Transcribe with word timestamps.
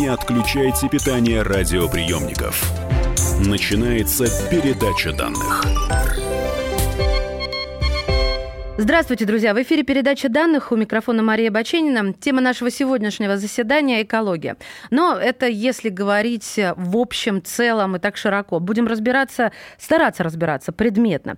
не 0.00 0.06
отключайте 0.06 0.88
питание 0.88 1.42
радиоприемников. 1.42 2.72
Начинается 3.46 4.24
передача 4.48 5.12
данных. 5.12 5.62
Здравствуйте, 8.78 9.26
друзья! 9.26 9.52
В 9.52 9.60
эфире 9.60 9.82
передача 9.82 10.30
данных 10.30 10.72
у 10.72 10.76
микрофона 10.76 11.22
Мария 11.22 11.50
Баченина. 11.50 12.14
Тема 12.14 12.40
нашего 12.40 12.70
сегодняшнего 12.70 13.36
заседания– 13.36 14.02
экология. 14.02 14.56
Но 14.90 15.18
это 15.18 15.46
если 15.46 15.90
говорить 15.90 16.58
в 16.76 16.96
общем, 16.96 17.42
целом 17.42 17.96
и 17.96 17.98
так 17.98 18.16
широко. 18.16 18.58
Будем 18.58 18.86
разбираться, 18.86 19.52
стараться 19.76 20.22
разбираться 20.22 20.72
предметно. 20.72 21.36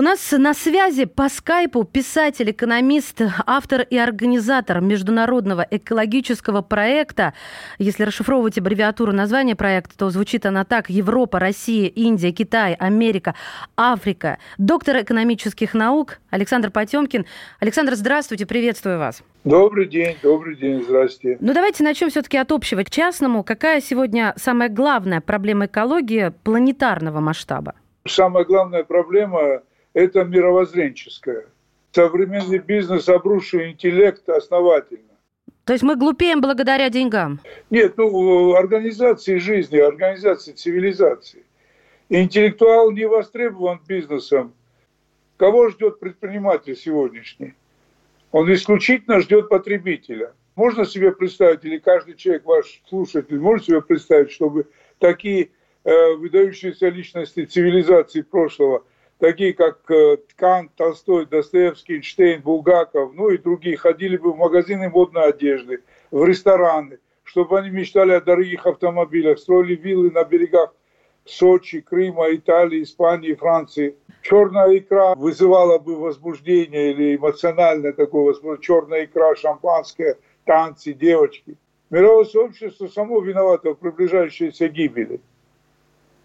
У 0.00 0.02
нас 0.02 0.32
на 0.32 0.54
связи 0.54 1.04
по 1.04 1.28
скайпу 1.28 1.84
писатель, 1.84 2.52
экономист, 2.52 3.20
автор 3.44 3.82
и 3.82 3.98
организатор 3.98 4.80
международного 4.80 5.66
экологического 5.70 6.62
проекта. 6.62 7.34
Если 7.78 8.04
расшифровывать 8.04 8.56
аббревиатуру 8.56 9.12
названия 9.12 9.54
проекта, 9.56 9.98
то 9.98 10.08
звучит 10.08 10.46
она 10.46 10.64
так. 10.64 10.88
Европа, 10.88 11.38
Россия, 11.38 11.86
Индия, 11.88 12.32
Китай, 12.32 12.72
Америка, 12.80 13.34
Африка. 13.76 14.38
Доктор 14.56 15.02
экономических 15.02 15.74
наук 15.74 16.18
Александр 16.30 16.70
Потемкин. 16.70 17.26
Александр, 17.60 17.94
здравствуйте, 17.94 18.46
приветствую 18.46 18.98
вас. 18.98 19.22
Добрый 19.44 19.86
день, 19.86 20.16
добрый 20.22 20.56
день, 20.56 20.82
здравствуйте. 20.82 21.36
Ну 21.42 21.52
давайте 21.52 21.84
начнем 21.84 22.08
все-таки 22.08 22.38
от 22.38 22.50
общего 22.52 22.84
к 22.84 22.88
частному. 22.88 23.44
Какая 23.44 23.82
сегодня 23.82 24.32
самая 24.38 24.70
главная 24.70 25.20
проблема 25.20 25.66
экологии 25.66 26.32
планетарного 26.42 27.20
масштаба? 27.20 27.74
Самая 28.06 28.46
главная 28.46 28.82
проблема 28.82 29.60
это 29.92 30.24
мировоззренческое. 30.24 31.46
Современный 31.92 32.58
бизнес 32.58 33.08
обрушил 33.08 33.60
интеллект 33.60 34.28
основательно. 34.28 35.02
То 35.64 35.72
есть 35.72 35.82
мы 35.82 35.96
глупеем 35.96 36.40
благодаря 36.40 36.88
деньгам? 36.88 37.40
Нет, 37.68 37.96
ну, 37.96 38.54
организации 38.54 39.38
жизни, 39.38 39.78
организации 39.78 40.52
цивилизации. 40.52 41.44
Интеллектуал 42.08 42.90
не 42.90 43.06
востребован 43.06 43.80
бизнесом. 43.86 44.52
Кого 45.36 45.68
ждет 45.68 46.00
предприниматель 46.00 46.76
сегодняшний? 46.76 47.54
Он 48.32 48.52
исключительно 48.52 49.20
ждет 49.20 49.48
потребителя. 49.48 50.32
Можно 50.56 50.84
себе 50.84 51.12
представить, 51.12 51.64
или 51.64 51.78
каждый 51.78 52.14
человек, 52.14 52.44
ваш 52.44 52.82
слушатель, 52.88 53.38
может 53.38 53.66
себе 53.66 53.80
представить, 53.80 54.30
чтобы 54.30 54.66
такие 54.98 55.50
э, 55.84 56.14
выдающиеся 56.14 56.88
личности 56.88 57.44
цивилизации 57.44 58.22
прошлого– 58.22 58.84
такие 59.20 59.52
как 59.52 59.88
э, 59.90 60.16
Кант, 60.36 60.74
Толстой, 60.74 61.26
Достоевский, 61.26 61.96
Эйнштейн, 61.96 62.40
Булгаков, 62.40 63.12
ну 63.14 63.28
и 63.28 63.38
другие, 63.38 63.76
ходили 63.76 64.16
бы 64.16 64.32
в 64.32 64.36
магазины 64.36 64.88
модной 64.88 65.28
одежды, 65.28 65.82
в 66.10 66.24
рестораны, 66.24 66.98
чтобы 67.22 67.58
они 67.58 67.70
мечтали 67.70 68.12
о 68.12 68.20
дорогих 68.20 68.66
автомобилях, 68.66 69.38
строили 69.38 69.76
виллы 69.76 70.10
на 70.10 70.24
берегах 70.24 70.74
Сочи, 71.26 71.80
Крыма, 71.80 72.34
Италии, 72.34 72.82
Испании, 72.82 73.34
Франции. 73.34 73.94
Черная 74.22 74.78
икра 74.78 75.14
вызывала 75.14 75.78
бы 75.78 75.96
возбуждение 75.96 76.92
или 76.92 77.16
эмоциональное 77.16 77.92
такое 77.92 78.24
возбуждение. 78.24 78.62
Черная 78.62 79.04
икра, 79.04 79.36
шампанское, 79.36 80.16
танцы, 80.44 80.92
девочки. 80.92 81.56
Мировое 81.90 82.24
сообщество 82.24 82.88
само 82.88 83.20
виновато 83.20 83.70
в 83.70 83.74
приближающейся 83.74 84.68
гибели. 84.68 85.20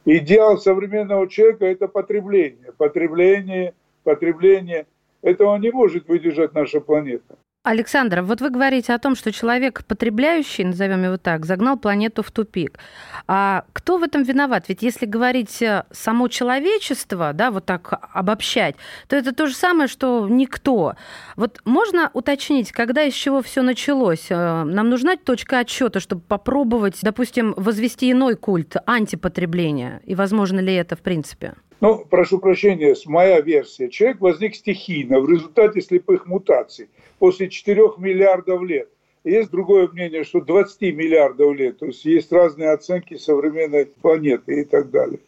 Идеал 0.05 0.59
современного 0.59 1.27
человека– 1.27 1.65
это 1.67 1.87
потребление. 1.87 2.71
Потребление, 2.77 3.73
потребление. 4.03 4.85
Этого 5.23 5.57
не 5.57 5.71
может 5.71 6.07
выдержать 6.07 6.53
наша 6.53 6.79
планета. 6.79 7.39
Александр, 7.65 8.21
вот 8.21 8.41
вы 8.41 8.51
говорите 8.51 8.93
о 8.93 8.99
том, 8.99 9.15
что 9.15 9.31
человек 9.31 9.83
потребляющий, 9.87 10.63
назовем 10.63 11.03
его 11.03 11.17
так, 11.17 11.47
загнал 11.47 11.79
планету 11.79 12.21
в 12.21 12.29
тупик. 12.29 12.77
А 13.25 13.65
кто 13.73 13.97
в 13.97 14.03
этом 14.03 14.21
виноват? 14.21 14.65
Ведь 14.67 14.83
если 14.83 15.07
говорить 15.07 15.63
э, 15.63 15.83
само 15.89 16.27
человечество, 16.27 17.33
да, 17.33 17.49
вот 17.49 17.65
так 17.65 17.99
обобщать, 18.13 18.75
то 19.07 19.15
это 19.15 19.33
то 19.33 19.47
же 19.47 19.55
самое, 19.55 19.87
что 19.87 20.27
никто. 20.29 20.93
Вот 21.35 21.59
можно 21.65 22.11
уточнить, 22.13 22.71
когда 22.71 23.01
из 23.01 23.15
чего 23.15 23.41
все 23.41 23.63
началось? 23.63 24.27
Э, 24.29 24.63
нам 24.63 24.91
нужна 24.91 25.15
точка 25.15 25.57
отсчета, 25.57 25.99
чтобы 25.99 26.21
попробовать, 26.21 26.99
допустим, 27.01 27.55
возвести 27.57 28.11
иной 28.11 28.35
культ 28.35 28.75
антипотребления? 28.85 30.03
И 30.05 30.13
возможно 30.13 30.59
ли 30.59 30.75
это 30.75 30.95
в 30.95 30.99
принципе? 30.99 31.55
Ну, 31.81 32.05
прошу 32.05 32.37
прощения, 32.37 32.95
моя 33.07 33.41
версия. 33.41 33.89
Человек 33.89 34.21
возник 34.21 34.55
стихийно 34.55 35.19
в 35.19 35.27
результате 35.27 35.81
слепых 35.81 36.27
мутаций 36.27 36.89
после 37.19 37.49
4 37.49 37.81
миллиардов 37.97 38.61
лет. 38.63 38.89
Есть 39.23 39.49
другое 39.49 39.87
мнение, 39.87 40.23
что 40.23 40.41
20 40.41 40.81
миллиардов 40.93 41.55
лет. 41.55 41.79
То 41.79 41.87
есть 41.87 42.05
есть 42.05 42.31
разные 42.31 42.71
оценки 42.71 43.17
современной 43.17 43.87
планеты 43.87 44.61
и 44.61 44.65
так 44.65 44.91
далее. 44.91 45.19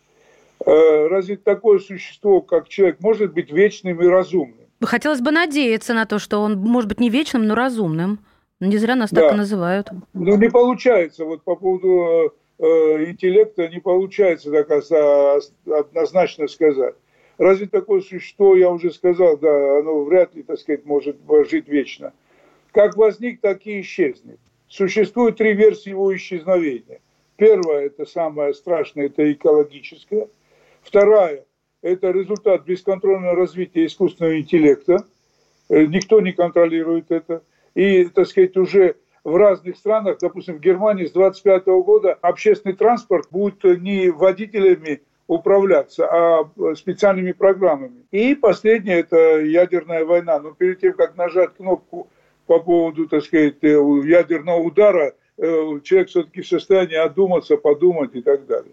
Э, 0.65 1.07
разве 1.07 1.37
такое 1.37 1.79
существо, 1.79 2.41
как 2.41 2.67
человек, 2.67 2.97
может 2.99 3.33
быть 3.33 3.51
вечным 3.51 4.01
и 4.01 4.05
разумным? 4.05 4.67
Хотелось 4.81 5.21
бы 5.21 5.31
надеяться 5.31 5.93
на 5.93 6.05
то, 6.05 6.19
что 6.19 6.41
он 6.41 6.57
может 6.57 6.89
быть 6.89 6.99
не 6.99 7.09
вечным, 7.09 7.47
но 7.47 7.55
разумным. 7.55 8.19
Не 8.59 8.77
зря 8.77 8.95
нас 8.95 9.11
да. 9.11 9.21
так 9.21 9.33
и 9.33 9.37
называют. 9.37 9.89
Ну, 10.13 10.37
не 10.37 10.49
получается. 10.49 11.25
Вот 11.25 11.43
по 11.43 11.55
поводу 11.55 12.33
э, 12.59 12.63
интеллекта 13.09 13.67
не 13.67 13.79
получается 13.79 14.51
так 14.51 14.69
однозначно 14.71 16.47
сказать. 16.47 16.95
Разве 17.37 17.67
такое 17.67 18.01
существо, 18.01 18.55
я 18.55 18.69
уже 18.71 18.91
сказал, 18.91 19.37
да, 19.37 19.79
оно 19.79 20.03
вряд 20.03 20.33
ли, 20.35 20.43
так 20.43 20.59
сказать, 20.59 20.85
может 20.85 21.17
жить 21.49 21.67
вечно. 21.67 22.13
Как 22.71 22.97
возник, 22.97 23.41
так 23.41 23.65
и 23.65 23.81
исчезнет. 23.81 24.39
Существует 24.67 25.37
три 25.37 25.53
версии 25.53 25.89
его 25.89 26.15
исчезновения. 26.15 26.99
Первая, 27.35 27.85
это 27.85 28.05
самое 28.05 28.53
страшное, 28.53 29.05
это 29.05 29.31
экологическое. 29.31 30.27
Вторая, 30.81 31.45
это 31.81 32.09
результат 32.09 32.65
бесконтрольного 32.65 33.35
развития 33.35 33.85
искусственного 33.85 34.39
интеллекта. 34.39 35.05
Э, 35.69 35.85
никто 35.85 36.19
не 36.21 36.33
контролирует 36.33 37.11
это. 37.11 37.43
И, 37.75 38.05
так 38.05 38.27
сказать, 38.27 38.57
уже 38.57 38.95
в 39.23 39.35
разных 39.35 39.77
странах, 39.77 40.17
допустим, 40.19 40.55
в 40.55 40.59
Германии 40.59 41.05
с 41.05 41.11
25 41.11 41.65
года 41.67 42.13
общественный 42.13 42.75
транспорт 42.75 43.27
будет 43.29 43.63
не 43.63 44.09
водителями 44.09 45.01
управляться, 45.27 46.07
а 46.07 46.49
специальными 46.75 47.33
программами. 47.33 48.05
И 48.11 48.33
последнее– 48.33 48.99
это 49.01 49.41
ядерная 49.41 50.05
война. 50.05 50.39
Но 50.39 50.51
перед 50.51 50.79
тем, 50.79 50.93
как 50.93 51.17
нажать 51.17 51.55
кнопку 51.55 52.07
по 52.45 52.59
поводу, 52.59 53.07
так 53.07 53.23
сказать, 53.23 53.55
э, 53.61 53.67
ядерного 54.05 54.59
удара, 54.59 55.13
э, 55.37 55.79
человек 55.83 56.09
все-таки 56.09 56.41
в 56.41 56.47
состоянии 56.47 56.95
одуматься, 56.95 57.57
подумать 57.57 58.11
и 58.15 58.21
так 58.21 58.45
далее. 58.47 58.71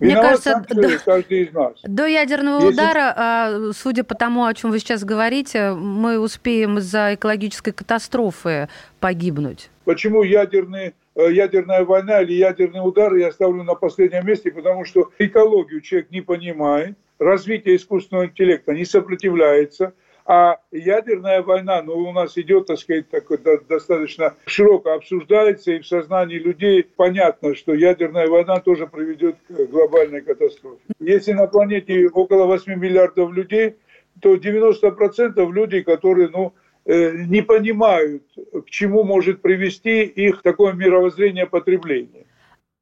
Мне 0.00 0.10
Виноват 0.10 0.42
кажется, 0.42 0.74
до, 0.74 0.98
каждый 1.04 1.42
из 1.44 1.52
нас. 1.52 1.74
до 1.84 2.06
ядерного 2.06 2.56
Если... 2.62 2.72
удара, 2.72 3.14
а, 3.16 3.70
судя 3.72 4.02
по 4.02 4.16
тому, 4.16 4.44
о 4.44 4.52
чем 4.52 4.70
вы 4.70 4.80
сейчас 4.80 5.04
говорите, 5.04 5.70
мы 5.70 6.18
успеем 6.18 6.78
из-за 6.78 7.14
экологической 7.14 7.70
катастрофы 7.70 8.68
погибнуть. 8.98 9.70
Почему 9.84 10.24
ядерный 10.24 10.94
Э, 11.07 11.07
ядерная 11.26 11.84
война 11.84 12.22
или 12.22 12.34
ядерный 12.34 12.86
удар 12.86 13.14
я 13.14 13.32
ставлю 13.32 13.64
на 13.64 13.74
последнем 13.74 14.26
месте, 14.26 14.50
потому 14.50 14.84
что 14.84 15.10
экологию 15.18 15.80
человек 15.80 16.10
не 16.10 16.20
понимает, 16.20 16.96
развитие 17.18 17.76
искусственного 17.76 18.26
интеллекта 18.26 18.72
не 18.72 18.84
сопротивляется, 18.84 19.94
а 20.24 20.58
ядерная 20.70 21.42
война, 21.42 21.82
ну, 21.82 21.94
у 21.94 22.12
нас 22.12 22.36
идет, 22.36 22.66
так 22.66 22.78
сказать, 22.78 23.06
так, 23.08 23.24
достаточно 23.66 24.34
широко 24.44 24.92
обсуждается, 24.92 25.72
и 25.72 25.80
в 25.80 25.86
сознании 25.86 26.38
людей 26.38 26.82
понятно, 26.84 27.54
что 27.54 27.72
ядерная 27.72 28.28
война 28.28 28.60
тоже 28.60 28.86
приведет 28.86 29.36
к 29.48 29.70
глобальной 29.70 30.20
катастрофе. 30.20 30.82
Если 31.00 31.32
на 31.32 31.46
планете 31.46 32.08
около 32.08 32.44
8 32.44 32.74
миллиардов 32.74 33.32
людей, 33.32 33.76
то 34.20 34.34
90% 34.34 35.50
людей, 35.50 35.82
которые, 35.82 36.28
ну, 36.28 36.52
Э, 36.67 36.67
не 36.88 37.42
понимают, 37.42 38.22
к 38.66 38.70
чему 38.70 39.04
может 39.04 39.42
привести 39.42 40.02
их 40.04 40.42
такое 40.42 40.72
мировоззрение 40.72 41.46
потребления. 41.46 42.24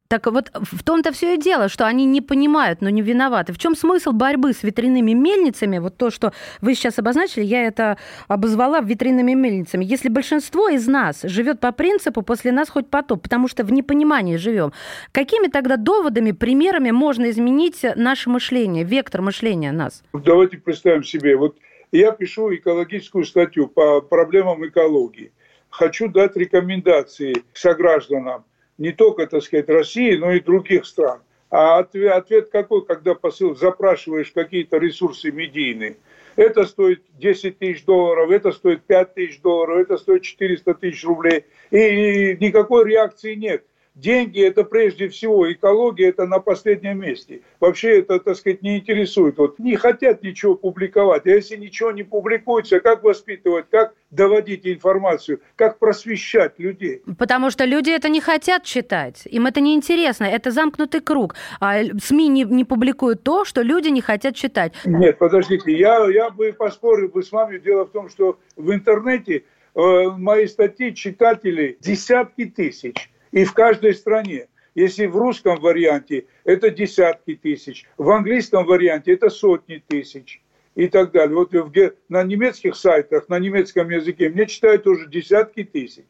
Так 0.08 0.26
вот, 0.26 0.52
в 0.54 0.84
том-то 0.84 1.10
все 1.10 1.34
и 1.34 1.36
дело, 1.36 1.69
что 1.69 1.84
они 1.84 2.04
не 2.04 2.20
понимают, 2.20 2.81
но 2.81 2.88
не 2.90 3.02
виноваты. 3.02 3.52
В 3.52 3.58
чем 3.58 3.75
смысл 3.75 4.12
борьбы 4.12 4.52
с 4.52 4.62
ветряными 4.62 5.10
мельницами? 5.12 5.78
Вот 5.78 5.96
то, 5.96 6.10
что 6.10 6.32
вы 6.60 6.76
сейчас 6.76 7.00
обозначили, 7.00 7.42
я 7.42 7.66
это 7.66 7.98
обозвала 8.28 8.81
ветряными 8.81 9.32
мельницами. 9.32 9.84
Если 9.84 10.08
большинство 10.08 10.69
из 10.69 10.86
нас 10.86 11.22
живет 11.22 11.58
по 11.58 11.72
принципу 11.72 12.22
«после 12.22 12.52
нас 12.52 12.69
хоть 12.69 12.88
потоп», 12.88 13.22
потому 13.22 13.48
что 13.48 13.64
в 13.64 13.72
непонимании 13.72 14.36
живем, 14.36 14.72
какими 15.10 15.48
тогда 15.48 15.76
доводами, 15.76 16.31
примерами 16.31 16.92
можно 16.92 17.28
изменить 17.31 17.84
наше 17.96 18.31
мышление, 18.31 18.84
вектор 18.84 19.22
мышления 19.22 19.72
нас? 19.72 20.04
Давайте 20.12 20.58
представим 20.58 21.02
себе, 21.02 21.36
вот 21.36 21.56
я 21.96 22.12
пишу 22.12 22.54
экологическую 22.54 23.25
статью 23.25 23.69
по 23.69 24.00
проблемам 24.00 24.66
экологии. 24.66 25.32
Хочу 25.70 26.08
дать 26.08 26.37
рекомендации 26.37 27.34
согражданам 27.52 28.44
не 28.78 28.93
только, 28.93 29.26
так 29.26 29.43
сказать, 29.43 29.69
России, 29.69 30.16
но 30.16 30.32
и 30.32 30.40
других 30.40 30.87
стран. 30.87 31.20
А 31.50 31.78
ответ, 31.78 32.12
ответ 32.12 32.50
какой, 32.50 32.84
когда 32.84 33.14
посыл 33.14 33.54
запрашиваешь 33.54 34.32
какие-то 34.32 34.78
ресурсы 34.78 35.31
медийные? 35.31 35.96
Это 36.34 36.66
стоит 36.66 37.02
10 37.19 37.58
тысяч 37.58 37.84
долларов, 37.84 38.31
это 38.31 38.52
стоит 38.52 38.82
5 38.84 39.14
тысяч 39.14 39.40
долларов, 39.40 39.78
это 39.78 39.96
стоит 39.96 40.22
400 40.22 40.75
тысяч 40.75 41.04
рублей. 41.04 41.46
И, 41.70 41.78
и 41.78 42.37
никакой 42.44 42.87
реакции 42.88 43.34
нет. 43.34 43.64
Деньги– 43.96 44.40
это 44.46 44.62
прежде 44.62 45.08
всего, 45.08 45.50
экология– 45.50 46.08
это 46.08 46.26
на 46.26 46.38
последнем 46.38 47.00
месте. 47.00 47.40
Вообще 47.58 48.00
это, 48.00 48.20
так 48.20 48.37
сказать, 48.37 48.62
не 48.62 48.78
интересует. 48.78 49.38
Вот 49.38 49.58
не 49.58 49.75
хотят 49.75 50.22
ничего 50.22 50.54
публиковать. 50.54 51.26
А 51.26 51.31
если 51.31 51.56
ничего 51.56 51.90
не 51.90 52.04
публикуется, 52.04 52.81
как 52.81 53.02
воспитывать, 53.02 53.66
как 53.70 53.94
доводить 54.10 54.66
информацию, 54.66 55.40
как 55.56 55.78
просвещать 55.78 56.58
людей? 56.58 57.02
Потому 57.19 57.50
что 57.50 57.64
люди 57.64 57.90
это 57.90 58.08
не 58.08 58.20
хотят 58.20 58.64
читать. 58.64 59.22
Им 59.26 59.46
это 59.46 59.60
не 59.60 59.75
интересно. 59.75 60.25
Это 60.25 60.50
замкнутый 60.50 61.00
круг. 61.00 61.34
А 61.60 61.82
СМИ 61.82 62.28
не, 62.28 62.44
не 62.44 62.64
публикуют 62.64 63.22
то, 63.22 63.44
что 63.44 63.62
люди 63.62 63.88
не 63.88 64.02
хотят 64.02 64.37
читать. 64.37 64.75
Нет, 64.84 65.19
подождите. 65.19 65.72
Я, 65.72 66.06
я 66.10 66.31
бы 66.31 66.52
поспорил 66.52 67.08
бы 67.08 67.22
с 67.22 67.32
вами. 67.32 67.58
Дело 67.58 67.87
в 67.87 67.90
том, 67.90 68.10
что 68.10 68.38
в 68.56 68.72
интернете 68.72 69.44
э, 69.75 69.81
мои 70.10 70.46
статьи 70.46 70.94
читателей 70.94 71.78
десятки 71.81 72.44
тысяч 72.44 73.10
и 73.32 73.44
в 73.44 73.52
каждой 73.52 73.94
стране. 73.94 74.49
Если 74.75 75.06
в 75.06 75.17
русском 75.17 75.58
варианте 75.58 76.26
это 76.44 76.70
десятки 76.70 77.34
тысяч, 77.34 77.87
в 77.96 78.11
английском 78.11 78.67
варианте 78.67 79.14
это 79.14 79.31
сотни 79.31 79.82
тысяч 79.87 80.43
и 80.75 80.88
так 80.88 81.12
далее. 81.12 81.34
Вот 81.34 81.52
в, 81.52 81.93
на 82.08 82.23
немецких 82.23 82.76
сайтах, 82.76 83.28
на 83.28 83.38
немецком 83.38 83.88
языке 83.88 84.28
мне 84.28 84.46
читают 84.46 84.87
уже 84.87 85.08
десятки 85.08 85.64
тысяч. 85.64 86.05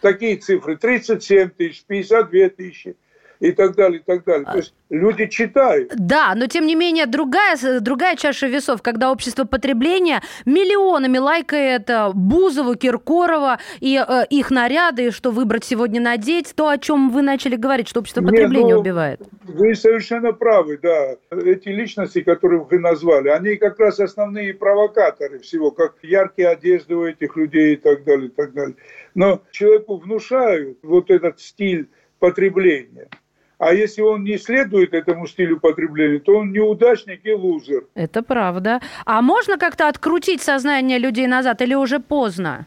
Такие 0.00 0.36
цифры 0.36 0.76
37 0.76 1.50
тысяч, 1.50 1.84
52 1.86 2.48
тысячи 2.50 2.96
и 3.44 3.52
так 3.52 3.76
далее, 3.76 4.00
и 4.00 4.02
так 4.02 4.24
далее. 4.24 4.46
То 4.46 4.56
есть 4.56 4.74
люди 4.88 5.26
читают. 5.26 5.92
Да, 5.96 6.34
но 6.34 6.46
тем 6.46 6.66
не 6.66 6.74
менее 6.74 7.04
другая, 7.04 7.58
другая 7.80 8.16
чаша 8.16 8.46
весов, 8.46 8.80
когда 8.80 9.12
общество 9.12 9.44
потребления 9.44 10.22
миллионами 10.46 11.18
лайкает 11.18 11.90
э, 11.90 12.10
Бузову, 12.14 12.74
Киркорова 12.74 13.58
и 13.80 13.96
э, 13.96 14.24
их 14.30 14.50
наряды, 14.50 15.10
что 15.10 15.30
выбрать 15.30 15.64
сегодня 15.64 16.00
надеть, 16.00 16.54
то, 16.56 16.68
о 16.68 16.78
чем 16.78 17.10
вы 17.10 17.20
начали 17.20 17.56
говорить, 17.56 17.88
что 17.88 18.00
общество 18.00 18.22
потребления 18.22 18.64
Не, 18.64 18.74
ну, 18.74 18.80
убивает. 18.80 19.20
Вы 19.42 19.74
совершенно 19.74 20.32
правы, 20.32 20.78
да. 20.82 21.16
Эти 21.30 21.68
личности, 21.68 22.22
которые 22.22 22.64
вы 22.64 22.78
назвали, 22.78 23.28
они 23.28 23.56
как 23.56 23.78
раз 23.78 24.00
основные 24.00 24.54
провокаторы 24.54 25.38
всего, 25.40 25.70
как 25.70 25.96
яркие 26.02 26.48
одежды 26.48 26.94
у 26.94 27.04
этих 27.04 27.36
людей 27.36 27.74
и 27.74 27.76
так 27.76 28.04
далее, 28.04 28.28
и 28.28 28.30
так 28.30 28.54
далее. 28.54 28.76
Но 29.14 29.42
человеку 29.50 29.98
внушают 29.98 30.78
вот 30.82 31.10
этот 31.10 31.40
стиль 31.40 31.90
потребления– 32.18 33.08
а 33.64 33.72
если 33.72 34.02
он 34.02 34.24
не 34.24 34.36
следует 34.36 34.92
этому 34.92 35.26
стилю 35.26 35.58
потребления, 35.58 36.18
то 36.18 36.36
он 36.36 36.52
неудачник 36.52 37.20
и 37.24 37.32
лузер. 37.32 37.86
Это 37.94 38.22
правда. 38.22 38.82
А 39.06 39.22
можно 39.22 39.56
как-то 39.56 39.88
открутить 39.88 40.42
сознание 40.42 40.98
людей 40.98 41.26
назад 41.26 41.62
или 41.62 41.72
уже 41.72 41.98
поздно? 41.98 42.66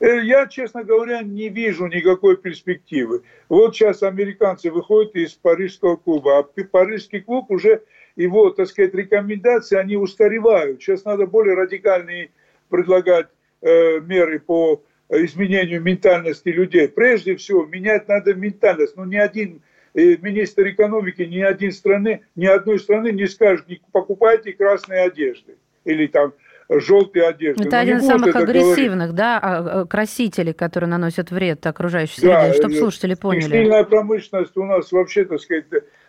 Э, 0.00 0.24
я, 0.24 0.46
честно 0.46 0.82
говоря, 0.82 1.20
не 1.20 1.50
вижу 1.50 1.88
никакой 1.88 2.38
перспективы. 2.38 3.20
Вот 3.50 3.76
сейчас 3.76 4.02
американцы 4.02 4.70
выходят 4.70 5.14
из 5.14 5.34
парижского 5.34 5.96
клуба, 5.96 6.38
а 6.38 6.42
парижский 6.42 7.20
клуб 7.20 7.50
уже, 7.50 7.82
его, 8.16 8.48
так 8.48 8.68
сказать, 8.68 8.94
рекомендации, 8.94 9.76
они 9.76 9.96
устаревают. 9.96 10.80
Сейчас 10.80 11.04
надо 11.04 11.26
более 11.26 11.54
радикальные 11.54 12.30
предлагать 12.70 13.26
э, 13.60 14.00
меры 14.00 14.40
по 14.40 14.82
изменению 15.10 15.82
ментальности 15.82 16.48
людей. 16.48 16.88
Прежде 16.88 17.36
всего, 17.36 17.66
менять 17.66 18.08
надо 18.08 18.32
ментальность. 18.32 18.96
Ну, 18.96 19.04
ни 19.04 19.16
один 19.16 19.60
министр 19.94 20.68
экономики 20.68 21.22
ни 21.22 21.40
один 21.40 21.72
страны, 21.72 22.22
ни 22.36 22.46
одной 22.46 22.78
страны 22.78 23.12
не 23.12 23.26
скажет, 23.26 23.68
не 23.68 23.80
покупайте 23.92 24.52
красные 24.52 25.02
одежды 25.02 25.56
или 25.84 26.06
там 26.06 26.32
желтые 26.68 27.26
одежды. 27.26 27.62
Это 27.62 27.76
Но 27.76 27.82
один 27.82 27.96
из 27.98 28.06
самых 28.06 28.36
агрессивных, 28.36 29.14
говорить. 29.14 29.14
да, 29.14 29.38
а, 29.38 29.80
а, 29.80 29.86
красителей, 29.86 30.52
которые 30.52 30.90
наносят 30.90 31.30
вред 31.30 31.66
окружающей 31.66 32.20
среде, 32.20 32.32
да, 32.32 32.52
чтобы 32.52 32.74
слушатели 32.74 33.14
поняли. 33.14 33.42
Текстильная 33.42 33.84
промышленность 33.84 34.56
у 34.56 34.64
нас 34.64 34.92
вообще, 34.92 35.24
так 35.24 35.40
сказать, 35.40 35.64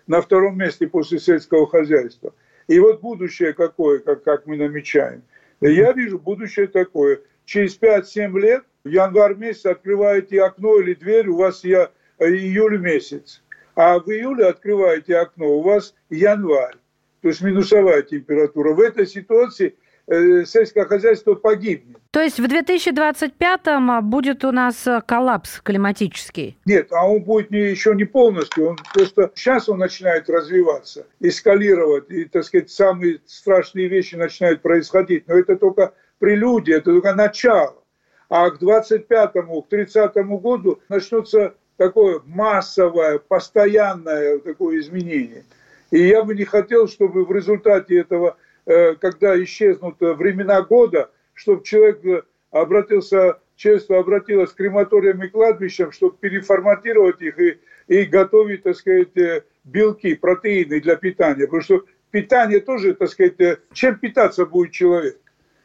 на 0.07 0.21
втором 0.21 0.57
месте 0.57 0.87
после 0.87 1.19
сельского 1.19 1.67
хозяйства. 1.67 2.33
И 2.67 2.77
вот 2.79 2.99
будущее 3.01 3.53
какое, 3.53 3.99
как, 3.99 4.23
как 4.23 4.45
мы 4.45 4.57
намечаем. 4.57 5.23
Я 5.61 5.93
вижу 5.93 6.19
будущее 6.19 6.67
такое. 6.67 7.21
Через 7.45 7.79
5-7 7.79 8.39
лет, 8.39 8.63
в 8.83 8.89
январь 8.89 9.35
месяц 9.35 9.65
открываете 9.65 10.41
окно 10.43 10.79
или 10.79 10.93
дверь, 10.93 11.27
у 11.29 11.37
вас 11.37 11.63
я, 11.63 11.89
июль 12.19 12.77
месяц 12.77 13.41
а 13.79 13.97
в 13.97 14.09
июле 14.09 14.47
открываете 14.47 15.15
окно, 15.15 15.47
у 15.47 15.61
вас 15.61 15.95
январь, 16.09 16.75
то 17.21 17.29
есть 17.29 17.39
минусовая 17.39 18.01
температура. 18.01 18.73
В 18.73 18.81
этой 18.81 19.07
ситуации 19.07 19.77
э, 20.07 20.43
сельское 20.43 20.83
хозяйство 20.83 21.35
погибнет. 21.35 21.95
То 22.11 22.19
есть 22.19 22.41
в 22.41 22.43
2025-м 22.43 23.91
а, 23.91 24.01
будет 24.01 24.43
у 24.43 24.51
нас 24.51 24.85
э, 24.85 25.01
коллапс 25.07 25.61
климатический? 25.61 26.57
Нет, 26.65 26.91
а 26.91 27.09
он 27.09 27.23
будет 27.23 27.51
не, 27.51 27.69
еще 27.69 27.95
не 27.95 28.03
полностью. 28.03 28.71
Он 28.71 28.77
просто 28.93 29.31
сейчас 29.33 29.69
он 29.69 29.77
начинает 29.77 30.29
развиваться, 30.29 31.07
эскалировать, 31.21 32.11
и, 32.11 32.25
так 32.25 32.43
сказать, 32.43 32.69
самые 32.69 33.21
страшные 33.27 33.87
вещи 33.87 34.15
начинают 34.15 34.61
происходить. 34.61 35.25
Но 35.29 35.35
это 35.35 35.55
только 35.55 35.93
прелюдия, 36.17 36.79
это 36.79 36.91
только 36.91 37.15
начало. 37.15 37.81
А 38.27 38.49
к 38.49 38.61
25-му, 38.61 39.61
к 39.61 39.71
30-му 39.71 40.37
году 40.37 40.81
начнутся 40.89 41.53
такое 41.79 42.21
массовое, 42.25 43.19
постоянное 43.19 44.39
такое 44.39 44.79
изменение. 44.79 45.45
И 45.91 46.07
я 46.07 46.23
бы 46.23 46.35
не 46.35 46.43
хотел, 46.43 46.89
чтобы 46.89 47.25
в 47.25 47.31
результате 47.31 47.99
этого, 47.99 48.35
э, 48.65 48.95
когда 48.95 49.41
исчезнут 49.41 49.95
времена 49.99 50.61
года, 50.61 51.09
чтобы 51.33 51.63
человек 51.63 52.25
обратился, 52.51 53.39
человечество 53.55 53.97
обратилось 53.97 54.51
к 54.51 54.57
крематориям 54.57 55.23
и 55.23 55.29
кладбищам, 55.29 55.93
чтобы 55.93 56.17
переформатировать 56.17 57.21
их 57.21 57.39
и, 57.39 57.59
и 57.87 58.03
готовить, 58.03 58.63
так 58.63 58.75
сказать, 58.75 59.15
э, 59.15 59.43
белки, 59.63 60.15
протеины 60.15 60.81
для 60.81 60.97
питания. 60.97 61.45
Потому 61.45 61.61
что 61.61 61.85
питание 62.11 62.59
тоже, 62.59 62.93
так 62.93 63.09
сказать, 63.09 63.39
э, 63.39 63.57
чем 63.71 63.97
питаться 63.97 64.45
будет 64.45 64.73
человек, 64.73 65.17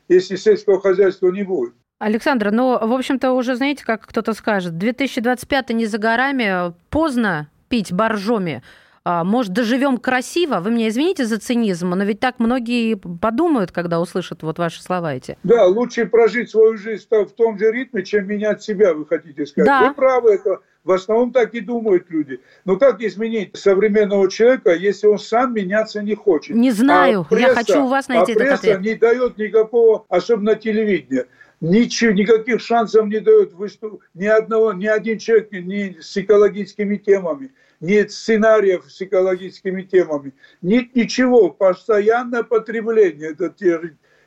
если 0.06 0.36
сельского 0.36 0.80
хозяйства 0.80 1.28
не 1.30 1.42
будет. 1.42 1.74
Александр, 2.04 2.50
ну, 2.50 2.86
в 2.86 2.92
общем-то, 2.92 3.32
уже 3.32 3.56
знаете, 3.56 3.82
как 3.82 4.06
кто-то 4.06 4.34
скажет, 4.34 4.76
2025 4.76 5.70
не 5.70 5.86
за 5.86 5.96
горами, 5.96 6.74
поздно 6.90 7.48
пить 7.70 7.94
боржоми. 7.94 8.62
А, 9.06 9.24
может, 9.24 9.54
доживем 9.54 9.96
красиво? 9.96 10.60
Вы 10.60 10.70
меня 10.70 10.88
извините 10.88 11.24
за 11.24 11.38
цинизм, 11.38 11.90
но 11.90 12.04
ведь 12.04 12.20
так 12.20 12.38
многие 12.40 12.96
подумают, 12.96 13.72
когда 13.72 14.00
услышат 14.00 14.42
вот 14.42 14.58
ваши 14.58 14.82
слова 14.82 15.14
эти. 15.14 15.38
Да, 15.44 15.64
лучше 15.64 16.04
прожить 16.04 16.50
свою 16.50 16.76
жизнь 16.76 17.06
в 17.10 17.32
том 17.32 17.58
же 17.58 17.72
ритме, 17.72 18.02
чем 18.02 18.26
менять 18.26 18.62
себя, 18.62 18.92
вы 18.92 19.06
хотите 19.06 19.46
сказать. 19.46 19.66
Да. 19.66 19.88
Вы 19.88 19.94
правы, 19.94 20.34
это 20.34 20.60
в 20.84 20.92
основном 20.92 21.32
так 21.32 21.54
и 21.54 21.60
думают 21.60 22.10
люди. 22.10 22.38
Но 22.66 22.76
как 22.76 23.00
изменить 23.00 23.56
современного 23.56 24.30
человека, 24.30 24.74
если 24.74 25.06
он 25.06 25.18
сам 25.18 25.54
меняться 25.54 26.02
не 26.02 26.14
хочет? 26.14 26.54
Не 26.54 26.70
знаю, 26.70 27.22
а 27.22 27.24
пресса, 27.24 27.48
я 27.48 27.54
хочу 27.54 27.84
у 27.84 27.88
вас 27.88 28.08
найти 28.08 28.32
а 28.32 28.34
этот 28.34 28.38
пресса 28.38 28.54
ответ. 28.56 28.80
не 28.82 28.94
дает 28.94 29.38
никакого, 29.38 30.04
особенно 30.10 30.54
телевидения 30.54 31.24
ничего, 31.64 32.12
никаких 32.12 32.60
шансов 32.60 33.06
не 33.06 33.20
дает 33.20 33.52
выступ... 33.52 34.02
ни 34.14 34.26
одного, 34.26 34.72
ни 34.72 34.86
один 34.86 35.18
человек 35.18 35.50
ни 35.52 35.98
с 36.00 36.16
экологическими 36.16 36.96
темами, 36.96 37.52
нет 37.80 38.12
сценариев 38.12 38.84
с 38.88 39.00
экологическими 39.00 39.82
темами, 39.82 40.32
нет 40.62 40.94
ничего, 40.94 41.50
постоянное 41.50 42.42
потребление, 42.42 43.30
это, 43.30 43.54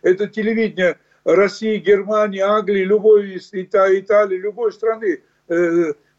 это 0.02 0.28
телевидение 0.28 0.98
России, 1.24 1.78
Германии, 1.78 2.40
Англии, 2.40 2.84
любой 2.84 3.36
из 3.36 3.50
Италии, 3.52 4.38
любой 4.38 4.72
страны 4.72 5.22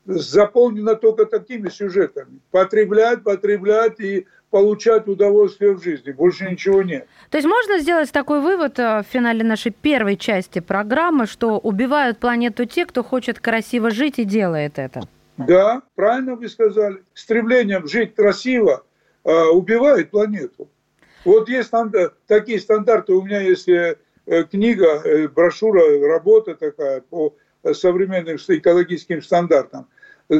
заполнено 0.08 0.94
только 0.94 1.26
такими 1.26 1.68
сюжетами. 1.68 2.40
Потреблять, 2.50 3.22
потреблять 3.22 4.00
и 4.00 4.26
получать 4.50 5.06
удовольствие 5.06 5.74
в 5.74 5.82
жизни. 5.82 6.12
Больше 6.12 6.50
ничего 6.50 6.82
нет. 6.82 7.06
То 7.28 7.36
есть 7.36 7.46
можно 7.46 7.78
сделать 7.78 8.10
такой 8.10 8.40
вывод 8.40 8.78
э, 8.78 9.02
в 9.02 9.06
финале 9.12 9.44
нашей 9.44 9.70
первой 9.70 10.16
части 10.16 10.60
программы, 10.60 11.26
что 11.26 11.58
убивают 11.58 12.18
планету 12.18 12.64
те, 12.64 12.86
кто 12.86 13.04
хочет 13.04 13.38
красиво 13.38 13.90
жить 13.90 14.18
и 14.18 14.24
делает 14.24 14.78
это? 14.78 15.02
Да, 15.36 15.82
правильно 15.94 16.34
вы 16.34 16.48
сказали. 16.48 17.02
Стремлением 17.12 17.86
жить 17.86 18.14
красиво 18.14 18.84
э, 19.24 19.30
убивает 19.30 20.10
планету. 20.10 20.70
Вот 21.26 21.50
есть 21.50 21.70
такие 22.26 22.58
стандарты. 22.58 23.12
У 23.12 23.22
меня 23.22 23.40
есть 23.40 23.68
э, 23.68 23.96
книга, 24.50 25.28
брошюра, 25.34 25.82
работа 26.08 26.54
такая 26.54 27.02
по 27.02 27.34
современным 27.74 28.36
экологическим 28.36 29.20
стандартам. 29.20 29.86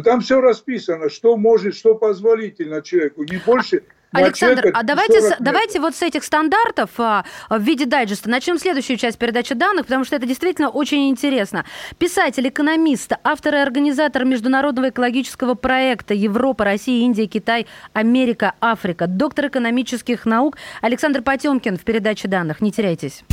Там 0.05 0.21
все 0.21 0.41
расписано, 0.41 1.09
что 1.09 1.37
может, 1.37 1.75
что 1.75 1.95
позволительно 1.95 2.83
человеку, 2.83 3.25
не 3.25 3.39
больше 3.39 3.83
Александр, 4.13 4.71
а 4.73 4.83
давайте, 4.83 5.37
давайте 5.39 5.81
вот 5.81 5.95
с 5.95 6.03
этих 6.03 6.25
стандартов 6.25 6.91
а, 6.99 7.25
в 7.51 7.61
виде 7.61 7.85
дайджеста 7.85 8.31
начнем 8.31 8.59
следующую 8.59 8.97
часть 8.97 9.19
передачи 9.19 9.55
данных, 9.55 9.85
потому 9.85 10.05
что 10.05 10.17
это 10.17 10.27
действительно 10.27 10.71
очень 10.71 11.11
интересно. 11.11 11.67
Писатель, 11.99 12.49
экономист, 12.49 13.13
автор 13.23 13.55
и 13.55 13.59
организатор 13.59 14.25
международного 14.25 14.89
экологического 14.89 15.55
проекта 15.55 16.15
Европа, 16.15 16.65
Россия, 16.65 17.05
Индия, 17.05 17.27
Китай, 17.27 17.67
Америка, 17.93 18.55
Африка, 18.61 19.07
доктор 19.07 19.49
экономических 19.49 20.25
наук 20.25 20.57
Александр 20.81 21.21
Потемкин 21.21 21.77
в 21.77 21.83
передаче 21.83 22.29
данных. 22.29 22.63
Не 22.63 22.73
теряйтесь. 22.73 23.25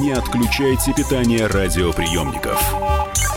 Не 0.00 0.12
отключайте 0.12 0.92
питание 0.94 1.46
радиоприемников. 1.46 2.91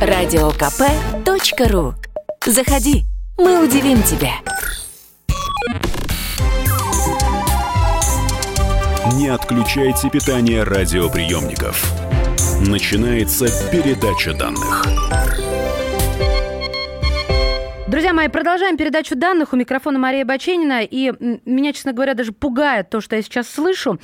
радиокп.ру 0.00 1.94
Заходи, 2.44 3.04
мы 3.38 3.64
удивим 3.64 4.02
тебя. 4.02 4.32
Не 9.14 9.28
отключайте 9.28 10.10
питание 10.10 10.62
радиоприемников. 10.62 11.84
Начинается 12.60 13.46
передача 13.70 14.34
данных. 14.34 14.84
Друзья 17.96 18.12
мои, 18.12 18.28
продолжаем 18.28 18.76
передачу 18.76 19.16
данных. 19.16 19.54
У 19.54 19.56
микрофона 19.56 19.98
Мария 19.98 20.26
Баченина. 20.26 20.82
И 20.82 21.14
меня, 21.46 21.72
честно 21.72 21.94
говоря, 21.94 22.12
даже 22.12 22.32
пугает 22.32 22.90
то, 22.90 23.00
что 23.00 23.16
я 23.16 23.22
сейчас 23.22 23.48
слышу. 23.48 23.98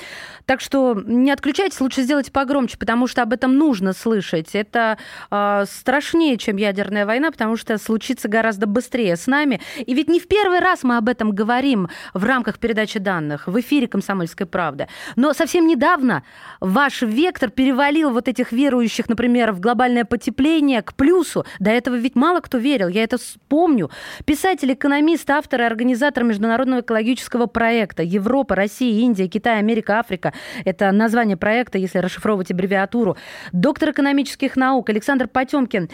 Так 0.47 0.63
что 0.63 0.95
не 0.95 1.31
отключайтесь, 1.31 1.79
лучше 1.79 2.01
сделайте 2.01 2.33
погромче, 2.33 2.79
потому 2.79 3.07
что 3.07 3.21
об 3.21 3.35
этом 3.35 3.55
нужно 3.59 3.93
слышать. 3.93 4.55
Это 4.55 4.97
э, 5.31 5.65
страшнее, 5.69 6.39
чем 6.39 6.57
ядерная 6.57 7.05
война, 7.05 7.31
потому 7.31 7.59
что 7.59 7.77
случится 7.77 8.29
гораздо 8.29 8.67
быстрее 8.67 9.15
с 9.15 9.27
нами. 9.27 9.61
И 9.77 9.93
ведь 9.93 10.09
не 10.09 10.21
в 10.21 10.27
первый 10.27 10.61
раз 10.61 10.85
мы 10.85 10.97
об 10.97 11.11
этом 11.11 11.33
говорим 11.33 11.91
в 12.15 12.25
рамках 12.25 12.59
передачи 12.59 12.99
данных 12.99 13.47
в 13.47 13.61
эфире 13.61 13.89
«Комсомольской 13.89 14.47
правды». 14.47 14.89
Но 15.17 15.35
совсем 15.35 15.67
недавно 15.67 16.23
ваш 16.61 17.03
вектор 17.03 17.51
перевалил 17.51 18.11
вот 18.11 18.27
этих 18.27 18.53
верующих, 18.53 19.11
например, 19.11 19.53
в 19.53 19.61
глобальное 19.61 20.07
потепление 20.07 20.81
к 20.81 20.95
плюсу. 20.95 21.45
До 21.61 21.71
этого 21.71 21.97
ведь 21.97 22.15
мало 22.15 22.41
кто 22.41 22.57
верил. 22.57 22.89
Я 22.89 23.05
это 23.05 23.19
помню 23.51 23.82
Напомню, 23.83 23.91
писатель, 24.25 24.73
экономист, 24.73 25.29
автор 25.31 25.61
и 25.63 25.65
организатор 25.65 26.25
международного 26.25 26.81
экологического 26.81 27.47
проекта 27.47 28.03
Европа, 28.03 28.55
Россия, 28.55 29.01
Индия, 29.01 29.29
Китай, 29.29 29.59
Америка, 29.59 29.99
Африка. 29.99 30.33
Это 30.65 30.93
название 30.93 31.37
проекта, 31.37 31.79
если 31.79 31.99
расшифровывать 31.99 32.51
аббревиатуру. 32.51 33.17
Доктор 33.53 33.91
экономических 33.91 34.57
наук 34.57 34.89
Александр 34.91 35.29
Потемкин 35.29 35.89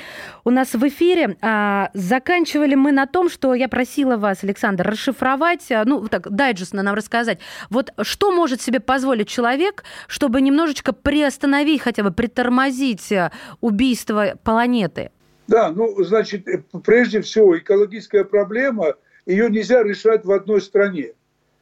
у 0.45 0.51
нас 0.51 0.75
в 0.75 0.89
эфире. 0.89 1.37
А, 1.41 1.91
заканчивали 1.95 2.75
мы 2.75 2.93
на 2.93 3.07
том, 3.07 3.31
что 3.31 3.55
я 3.55 3.69
просила 3.69 4.17
вас, 4.17 4.45
Александр, 4.45 4.87
расшифровать, 4.89 5.71
а, 5.71 5.85
ну, 5.85 6.07
так, 6.09 6.31
дайджестно 6.31 6.83
нам 6.83 6.95
рассказать. 6.95 7.39
Вот 7.71 7.93
что 8.03 8.31
может 8.31 8.61
себе 8.61 8.81
позволить 8.81 9.29
человек, 9.29 9.85
чтобы 10.07 10.41
немножечко 10.41 10.93
приостановить, 10.93 11.83
хотя 11.83 12.03
бы 12.03 12.11
притормозить 12.11 13.13
а, 13.13 13.33
убийство 13.61 14.35
планеты? 14.43 15.11
Да, 15.49 15.73
ну, 15.73 16.05
значит, 16.05 16.47
э, 16.47 16.63
прежде 16.85 17.23
всего, 17.23 17.59
экологическая 17.59 18.23
проблема, 18.23 18.95
ее 19.25 19.51
нельзя 19.51 19.83
решать 19.83 20.25
в 20.25 20.31
одной 20.31 20.61
стране. 20.61 21.15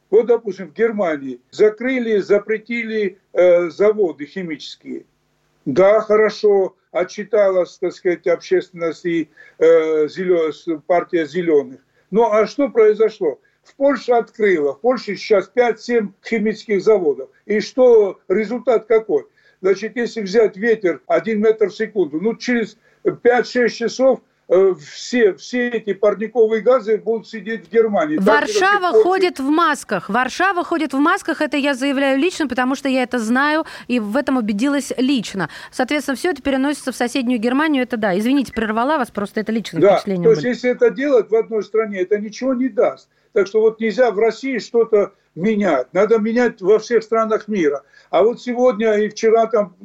Вот, 0.09 0.27
допустим, 0.27 0.67
в 0.67 0.73
Германии 0.73 1.39
закрыли, 1.51 2.19
запретили 2.19 3.17
э, 3.31 3.69
заводы 3.69 4.25
химические. 4.25 5.05
Да, 5.65 6.01
хорошо, 6.01 6.75
отчиталась, 6.91 7.77
так 7.77 7.93
сказать, 7.93 8.27
общественность 8.27 9.05
и 9.05 9.29
э, 9.57 10.07
зелё... 10.09 10.51
партия 10.85 11.25
зеленых. 11.25 11.79
Ну, 12.11 12.29
а 12.31 12.45
что 12.45 12.69
произошло? 12.69 13.39
В 13.63 13.73
Польше 13.75 14.13
открыла, 14.13 14.73
в 14.75 14.81
Польше 14.81 15.15
сейчас 15.15 15.49
5-7 15.53 16.09
химических 16.25 16.81
заводов. 16.81 17.29
И 17.45 17.61
что, 17.61 18.19
результат 18.27 18.85
какой? 18.85 19.27
Значит, 19.61 19.95
если 19.95 20.21
взять 20.21 20.55
ветер 20.57 21.01
1 21.07 21.39
метр 21.39 21.67
в 21.69 21.75
секунду, 21.75 22.21
ну, 22.21 22.35
через 22.35 22.77
5-6 23.11 23.69
часов 23.69 24.19
э, 24.49 24.73
все, 24.79 25.33
все 25.35 25.69
эти 25.69 25.93
парниковые 25.93 26.61
газы 26.61 26.97
будут 26.97 27.27
сидеть 27.27 27.67
в 27.67 27.71
Германии. 27.71 28.17
Варшава 28.17 28.93
так, 28.93 29.03
ходит 29.03 29.39
в 29.39 29.49
масках. 29.49 30.09
Варшава 30.09 30.63
ходит 30.63 30.93
в 30.93 30.97
масках, 30.97 31.41
это 31.41 31.57
я 31.57 31.73
заявляю 31.73 32.17
лично, 32.19 32.47
потому 32.47 32.75
что 32.75 32.89
я 32.89 33.03
это 33.03 33.19
знаю 33.19 33.65
и 33.87 33.99
в 33.99 34.15
этом 34.15 34.37
убедилась 34.37 34.91
лично. 34.97 35.49
Соответственно, 35.71 36.15
все 36.15 36.31
это 36.31 36.41
переносится 36.41 36.91
в 36.91 36.95
соседнюю 36.95 37.39
Германию, 37.39 37.83
это 37.83 37.97
да. 37.97 38.17
Извините, 38.17 38.53
прервала 38.53 38.97
вас, 38.97 39.11
просто 39.11 39.41
это 39.41 39.51
личное 39.51 39.81
да, 39.81 39.95
впечатление. 39.95 40.23
То 40.23 40.29
есть, 40.31 40.41
были. 40.41 40.53
если 40.53 40.69
это 40.71 40.89
делать 40.89 41.29
в 41.29 41.35
одной 41.35 41.63
стране, 41.63 42.01
это 42.01 42.17
ничего 42.17 42.53
не 42.53 42.69
даст. 42.69 43.09
Так 43.33 43.47
что 43.47 43.61
вот 43.61 43.79
нельзя 43.79 44.11
в 44.11 44.19
России 44.19 44.57
что-то 44.57 45.13
менять. 45.35 45.93
Надо 45.93 46.17
менять 46.17 46.61
во 46.61 46.79
всех 46.79 47.03
странах 47.03 47.47
мира. 47.47 47.83
А 48.09 48.23
вот 48.23 48.41
сегодня 48.41 48.95
и 48.95 49.09
вчера 49.09 49.45
там 49.45 49.75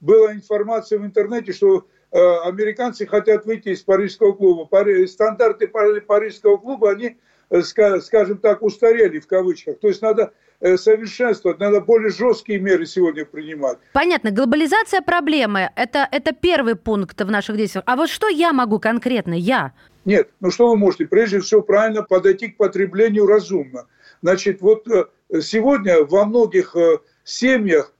была 0.00 0.34
информация 0.34 0.98
в 0.98 1.06
интернете, 1.06 1.52
что 1.52 1.86
Э, 1.86 1.99
американцы 2.12 3.06
хотят 3.06 3.44
выйти 3.46 3.68
из 3.68 3.82
Парижского 3.82 4.32
клуба. 4.32 4.68
Стандарты 5.06 5.68
Парижского 5.68 6.56
клуба, 6.56 6.90
они, 6.90 7.16
э, 7.50 7.60
скажем 7.62 8.38
так, 8.38 8.62
устарели 8.62 9.20
в 9.20 9.26
кавычках. 9.26 9.78
То 9.78 9.88
есть 9.88 10.02
надо 10.02 10.32
э, 10.60 10.76
совершенствовать, 10.76 11.60
надо 11.60 11.80
более 11.80 12.10
жесткие 12.10 12.58
меры 12.58 12.86
сегодня 12.86 13.24
принимать. 13.24 13.78
Понятно, 13.92 14.32
глобализация 14.32 15.02
проблемы, 15.02 15.70
это, 15.76 16.08
это 16.10 16.32
первый 16.32 16.74
пункт 16.74 17.20
в 17.20 17.30
наших 17.30 17.56
действиях. 17.56 17.84
А 17.86 17.96
вот 17.96 18.10
что 18.10 18.28
я 18.28 18.52
могу 18.52 18.80
конкретно, 18.80 19.34
я? 19.34 19.72
Нет, 20.04 20.30
ну 20.40 20.50
что 20.50 20.70
вы 20.70 20.76
можете? 20.76 21.06
Прежде 21.06 21.40
всего 21.40 21.62
правильно 21.62 22.02
подойти 22.02 22.48
к 22.48 22.56
потреблению 22.56 23.26
разумно. 23.26 23.86
Значит, 24.22 24.60
вот 24.60 24.86
сегодня 25.40 26.04
во 26.04 26.24
многих 26.24 26.74
семьях 27.22 27.94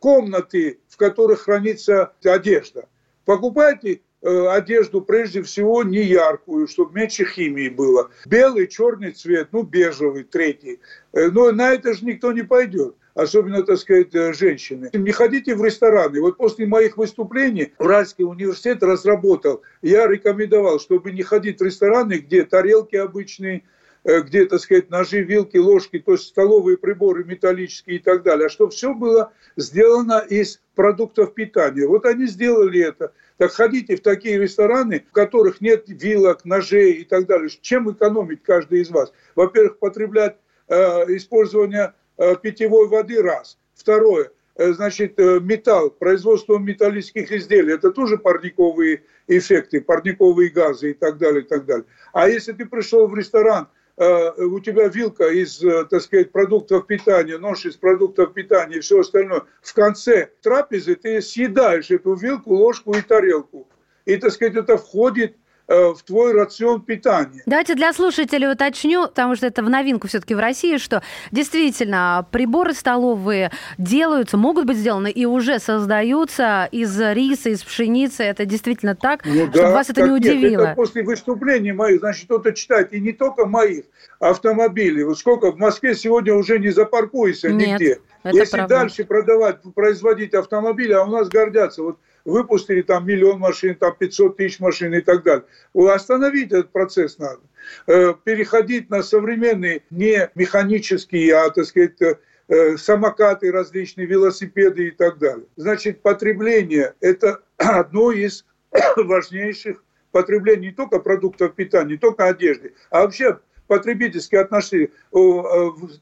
комнаты, 0.00 0.80
в 0.88 0.96
которых 0.96 1.42
хранится 1.42 2.12
одежда, 2.24 2.86
Покупайте 3.24 4.00
э, 4.22 4.46
одежду 4.48 5.00
прежде 5.00 5.42
всего 5.42 5.82
не 5.82 6.02
яркую, 6.02 6.66
чтобы 6.66 7.00
меньше 7.00 7.24
химии 7.24 7.68
было. 7.68 8.10
Белый, 8.26 8.66
черный 8.66 9.12
цвет, 9.12 9.48
ну 9.52 9.62
бежевый, 9.62 10.24
третий. 10.24 10.80
Э, 11.12 11.28
но 11.28 11.52
на 11.52 11.72
это 11.72 11.94
же 11.94 12.04
никто 12.04 12.32
не 12.32 12.42
пойдет 12.42 12.96
особенно, 13.14 13.62
так 13.62 13.78
сказать, 13.78 14.14
э, 14.14 14.32
женщины. 14.32 14.90
Не 14.92 15.12
ходите 15.12 15.54
в 15.54 15.64
рестораны. 15.64 16.20
Вот 16.20 16.36
после 16.36 16.66
моих 16.66 16.96
выступлений 16.96 17.72
Уральский 17.78 18.24
университет 18.24 18.82
разработал, 18.82 19.62
я 19.82 20.06
рекомендовал, 20.06 20.80
чтобы 20.80 21.12
не 21.12 21.22
ходить 21.22 21.60
в 21.60 21.62
рестораны, 21.62 22.14
где 22.14 22.44
тарелки 22.44 22.96
обычные, 22.96 23.64
где, 24.04 24.46
так 24.46 24.60
сказать, 24.60 24.90
ножи, 24.90 25.22
вилки, 25.22 25.56
ложки, 25.56 25.98
то 26.00 26.12
есть 26.12 26.24
столовые 26.24 26.76
приборы 26.76 27.24
металлические 27.24 27.96
и 27.96 27.98
так 28.00 28.22
далее, 28.22 28.46
а 28.46 28.50
чтобы 28.50 28.72
все 28.72 28.94
было 28.94 29.32
сделано 29.56 30.18
из 30.18 30.60
продуктов 30.74 31.34
питания. 31.34 31.86
Вот 31.86 32.04
они 32.06 32.26
сделали 32.26 32.80
это. 32.80 33.12
Так 33.36 33.52
ходите 33.52 33.96
в 33.96 34.02
такие 34.02 34.38
рестораны, 34.38 35.04
в 35.08 35.12
которых 35.12 35.60
нет 35.60 35.84
вилок, 35.86 36.44
ножей 36.44 36.92
и 36.92 37.04
так 37.04 37.26
далее. 37.26 37.48
Чем 37.60 37.90
экономить 37.90 38.42
каждый 38.42 38.80
из 38.80 38.90
вас? 38.90 39.12
Во-первых, 39.36 39.78
потреблять 39.78 40.36
э, 40.68 40.74
использование 41.16 41.94
э, 42.18 42.36
питьевой 42.36 42.88
воды 42.88 43.22
раз. 43.22 43.58
Второе, 43.74 44.30
э, 44.56 44.72
значит, 44.72 45.18
э, 45.18 45.40
металл, 45.40 45.90
производство 45.90 46.58
металлических 46.58 47.30
изделий, 47.30 47.74
это 47.74 47.90
тоже 47.90 48.18
парниковые 48.18 49.04
эффекты, 49.28 49.80
парниковые 49.80 50.50
газы 50.50 50.90
и 50.90 50.94
так 50.94 51.18
далее, 51.18 51.42
и 51.42 51.46
так 51.46 51.66
далее. 51.66 51.86
А 52.12 52.28
если 52.28 52.52
ты 52.52 52.66
пришел 52.66 53.06
в 53.06 53.14
ресторан, 53.14 53.68
Э, 53.68 53.81
у 53.96 54.60
тебя 54.60 54.88
вилка 54.88 55.28
из, 55.28 55.62
э, 55.62 55.84
так 55.84 56.00
сказать, 56.02 56.32
продуктов 56.32 56.86
питания, 56.86 57.38
нож 57.38 57.66
из 57.66 57.76
продуктов 57.76 58.32
питания 58.32 58.76
и 58.76 58.80
все 58.80 59.00
остальное, 59.00 59.42
в 59.60 59.74
конце 59.74 60.30
трапезы 60.40 60.94
ты 60.94 61.20
съедаешь 61.20 61.90
эту 61.90 62.14
вилку, 62.14 62.54
ложку 62.54 62.92
и 62.94 63.02
тарелку. 63.02 63.68
И, 64.04 64.16
так 64.16 64.32
сказать, 64.32 64.56
это 64.56 64.76
входит 64.76 65.36
Э, 65.36 65.41
в 65.68 65.96
твой 66.04 66.32
рацион 66.32 66.82
питания. 66.82 67.42
Давайте 67.46 67.74
для 67.74 67.92
слушателей 67.92 68.50
уточню, 68.50 69.06
потому 69.08 69.36
что 69.36 69.46
это 69.46 69.62
в 69.62 69.70
новинку 69.70 70.08
все-таки 70.08 70.34
в 70.34 70.38
России, 70.38 70.76
что 70.76 71.02
действительно 71.30 72.26
приборы 72.30 72.74
столовые 72.74 73.50
делаются, 73.78 74.36
могут 74.36 74.66
быть 74.66 74.76
сделаны 74.76 75.10
и 75.10 75.24
уже 75.24 75.58
создаются 75.58 76.68
из 76.70 76.98
риса, 77.00 77.50
из 77.50 77.62
пшеницы. 77.62 78.24
Это 78.24 78.44
действительно 78.44 78.94
так, 78.94 79.24
ну, 79.24 79.32
чтобы 79.32 79.52
да, 79.52 79.70
вас 79.70 79.90
это 79.90 80.02
не 80.02 80.10
удивило. 80.10 80.62
Нет, 80.62 80.70
это 80.70 80.74
после 80.74 81.02
выступлений 81.02 81.72
моих, 81.72 82.00
значит, 82.00 82.24
кто-то 82.26 82.52
читает, 82.52 82.92
и 82.92 83.00
не 83.00 83.12
только 83.12 83.46
моих 83.46 83.84
автомобилей. 84.18 85.04
Вот 85.04 85.18
сколько 85.18 85.52
в 85.52 85.58
Москве 85.58 85.94
сегодня 85.94 86.34
уже 86.34 86.58
не 86.58 86.70
запаркуешься 86.70 87.50
Нет, 87.50 87.80
нигде. 87.80 87.98
Если 88.24 88.56
правда. 88.56 88.76
дальше 88.76 89.04
продавать, 89.04 89.58
производить 89.74 90.34
автомобили, 90.34 90.92
а 90.92 91.02
у 91.04 91.10
нас 91.10 91.28
гордятся. 91.28 91.82
Вот 91.82 91.98
выпустили 92.24 92.82
там 92.82 93.06
миллион 93.06 93.38
машин, 93.38 93.74
там 93.74 93.94
500 93.98 94.36
тысяч 94.36 94.60
машин 94.60 94.94
и 94.94 95.00
так 95.00 95.22
далее. 95.22 95.44
Остановить 95.74 96.52
этот 96.52 96.70
процесс 96.70 97.18
надо. 97.18 97.40
Э, 97.86 98.14
переходить 98.24 98.90
на 98.90 99.02
современные, 99.02 99.82
не 99.90 100.30
механические, 100.34 101.34
а, 101.36 101.50
так 101.50 101.64
сказать, 101.64 102.00
э, 102.48 102.76
самокаты 102.76 103.50
различные, 103.52 104.06
велосипеды 104.06 104.88
и 104.88 104.90
так 104.90 105.18
далее. 105.18 105.46
Значит, 105.56 106.02
потребление– 106.02 106.94
это 107.00 107.42
одно 107.56 108.12
из 108.12 108.44
важнейших 108.96 109.82
потреблений 110.10 110.66
не 110.68 110.72
только 110.72 110.98
продуктов 110.98 111.54
питания, 111.54 111.92
не 111.92 111.98
только 111.98 112.26
одежды, 112.26 112.74
а 112.90 113.02
вообще 113.02 113.38
потребительские 113.72 114.42
отношения. 114.42 114.90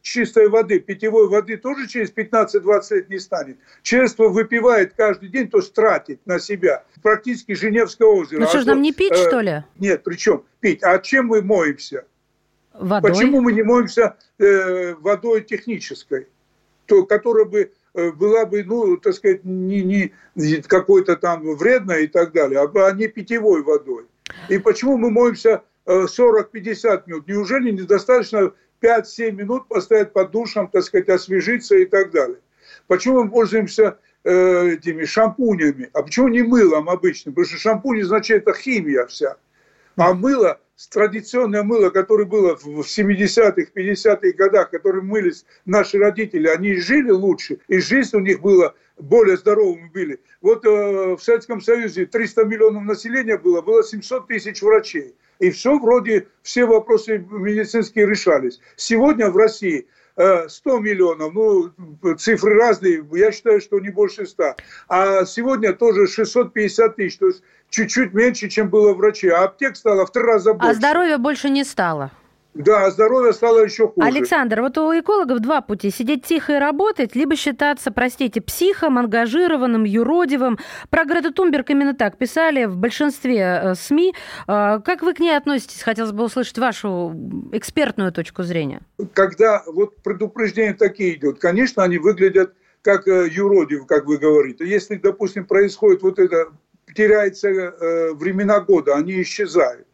Чистой 0.02 0.48
воды, 0.48 0.80
питьевой 0.80 1.28
воды 1.28 1.56
тоже 1.56 1.86
через 1.86 2.12
15-20 2.12 2.94
лет 2.94 3.10
не 3.10 3.20
станет. 3.20 3.58
Человечество 3.82 4.28
выпивает 4.28 4.94
каждый 4.94 5.28
день, 5.28 5.48
то 5.48 5.58
есть 5.58 5.72
тратит 5.72 6.20
на 6.26 6.40
себя. 6.40 6.82
Практически 7.00 7.52
Женевское 7.54 8.08
озеро. 8.08 8.40
Ну 8.40 8.46
что 8.48 8.62
ж, 8.62 8.66
нам 8.66 8.82
не 8.82 8.92
пить, 8.92 9.14
что 9.14 9.40
ли? 9.40 9.62
Нет, 9.78 10.02
причем 10.02 10.42
пить. 10.58 10.82
А 10.82 10.98
чем 10.98 11.26
мы 11.26 11.42
моемся? 11.42 12.06
Водой? 12.74 13.08
Почему 13.08 13.40
мы 13.40 13.52
не 13.52 13.62
моемся 13.62 14.16
э, 14.38 14.94
водой 14.94 15.42
технической, 15.42 16.26
то, 16.86 17.04
которая 17.04 17.44
бы 17.44 17.70
э, 17.94 18.10
была 18.10 18.46
бы, 18.46 18.64
ну, 18.64 18.96
так 18.96 19.14
сказать, 19.14 19.44
не, 19.44 19.82
не 20.34 20.56
какой-то 20.62 21.14
там 21.14 21.54
вредной 21.54 22.04
и 22.04 22.06
так 22.08 22.32
далее, 22.32 22.58
а, 22.58 22.86
а 22.88 22.92
не 22.92 23.06
питьевой 23.06 23.62
водой. 23.62 24.06
И 24.48 24.58
почему 24.58 24.96
мы 24.96 25.10
моемся 25.10 25.62
40-50 25.90 26.85
э, 26.85 27.02
минут? 27.06 27.28
Неужели 27.28 27.70
недостаточно 27.70 28.52
5-7 28.82 29.32
минут 29.32 29.68
постоять 29.68 30.12
под 30.12 30.30
душем, 30.30 30.68
так 30.68 30.82
сказать, 30.82 31.09
освежиться 31.09 31.76
и 31.76 31.85
так 31.85 32.11
далее? 32.11 32.38
Почему 32.87 33.25
мы 33.25 33.30
пользуемся 33.30 33.99
э, 34.25 34.70
этими 34.75 35.04
шампунями? 35.04 35.90
А 35.92 36.02
почему 36.02 36.28
не 36.28 36.42
мылом 36.42 36.88
обычным? 36.88 37.35
Потому 37.35 37.49
что 37.49 37.59
шампунь 37.59 38.02
означает 38.02 38.42
это 38.42 38.56
химия 38.56 39.06
вся. 39.06 39.37
А 39.97 40.14
мыло 40.14 40.61
традиционное 40.88 41.62
мыло, 41.62 41.90
которое 41.90 42.25
было 42.25 42.56
в 42.56 42.80
70-х, 42.80 43.70
50-х 43.75 44.32
годах, 44.37 44.70
которым 44.70 45.09
мылись 45.09 45.44
наши 45.66 45.99
родители, 45.99 46.49
они 46.49 46.76
жили 46.76 47.11
лучше, 47.11 47.59
и 47.68 47.78
жизнь 47.78 48.16
у 48.16 48.20
них 48.20 48.40
была 48.40 48.75
более 48.97 49.37
здоровыми 49.37 49.88
были. 49.88 50.20
Вот 50.40 50.64
э, 50.64 51.16
в 51.16 51.20
Советском 51.20 51.61
Союзе 51.61 52.06
300 52.06 52.44
миллионов 52.44 52.85
населения 52.85 53.37
было, 53.37 53.61
было 53.61 53.82
700 53.82 54.28
тысяч 54.28 54.62
врачей. 54.62 55.14
И 55.40 55.50
все 55.50 55.78
вроде, 55.78 56.28
все 56.42 56.66
вопросы 56.66 57.18
медицинские 57.18 58.06
решались. 58.06 58.61
Сегодня 58.76 59.30
в 59.30 59.37
России 59.37 59.88
100 60.14 60.18
э, 60.20 60.80
миллионов, 60.80 61.32
ну, 61.32 62.14
цифры 62.16 62.54
разные, 62.54 63.04
я 63.12 63.32
считаю, 63.32 63.61
что 63.61 63.80
не 63.80 63.88
больше 63.88 64.26
100. 64.26 64.54
А 64.88 65.25
сегодня 65.25 65.73
тоже 65.73 66.06
650 66.06 66.97
тысяч, 66.97 67.16
то 67.16 67.26
есть 67.26 67.42
чуть-чуть 67.70 68.12
меньше, 68.12 68.49
чем 68.49 68.68
было 68.68 68.92
врачей. 68.92 69.30
А 69.30 69.44
аптек 69.44 69.76
стало 69.76 70.04
в 70.04 70.12
три 70.12 70.23
раза 70.23 70.50
а 70.50 70.54
больше. 70.54 70.70
А 70.70 70.75
здоровья 70.75 71.16
больше 71.16 71.49
не 71.49 71.64
стало. 71.64 72.11
Да, 72.54 72.87
а 72.87 72.90
здоровье 72.90 73.33
стало 73.33 73.61
еще 73.61 73.88
хуже. 73.88 74.07
Александр, 74.07 74.61
вот 74.61 74.76
у 74.76 74.99
экологов 74.99 75.38
два 75.38 75.61
пути. 75.61 75.90
Сидеть 75.90 76.25
тихо 76.25 76.54
и 76.54 76.59
работать, 76.59 77.14
либо 77.14 77.37
считаться, 77.37 77.92
простите, 77.92 78.40
психом, 78.40 78.99
ангажированным, 78.99 79.85
юродивым. 79.85 80.59
Про 80.90 81.04
Грету 81.04 81.33
Тумберг 81.33 81.71
именно 81.71 81.95
так 81.95 82.19
писали 82.19 82.64
в 82.64 82.76
большинстве 82.76 83.61
э, 83.62 83.75
СМИ. 83.76 84.14
Э, 84.49 84.80
как 84.85 85.02
вы 85.02 85.14
к 85.14 85.21
ней 85.21 85.37
относитесь? 85.37 85.83
Хотелось 85.83 86.11
бы 86.11 86.25
услышать 86.25 86.59
вашу 86.59 87.14
экспертную 87.52 88.12
точку 88.12 88.42
зрения. 88.42 88.80
Когда 89.14 89.62
вот 89.66 90.02
предупреждения 90.02 90.75
такие 90.75 91.16
идут, 91.16 91.38
конечно, 91.38 91.85
они 91.85 91.99
выглядят 91.99 92.54
как 92.83 93.07
э, 93.07 93.28
юродив, 93.30 93.87
как 93.87 94.07
вы 94.07 94.19
говорите. 94.19 94.66
Если, 94.66 94.97
допустим, 94.97 95.47
происходит 95.47 96.02
вот 96.02 96.19
это, 96.19 96.49
теряется 96.97 97.49
времена 98.14 98.59
года, 98.59 98.97
они 98.97 99.23
исчезают. 99.23 99.87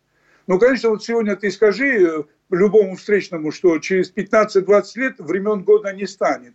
Ну, 0.47 0.59
конечно, 0.59 0.91
вот 0.91 1.05
сегодня 1.05 1.37
ты 1.37 1.51
скажи 1.51 2.25
любому 2.51 2.97
встречному, 2.97 3.53
что 3.53 3.79
через 3.79 4.13
15-20 4.13 4.83
лет 4.97 5.15
времен 5.19 5.63
года 5.63 5.93
не 5.93 6.07
станет. 6.07 6.55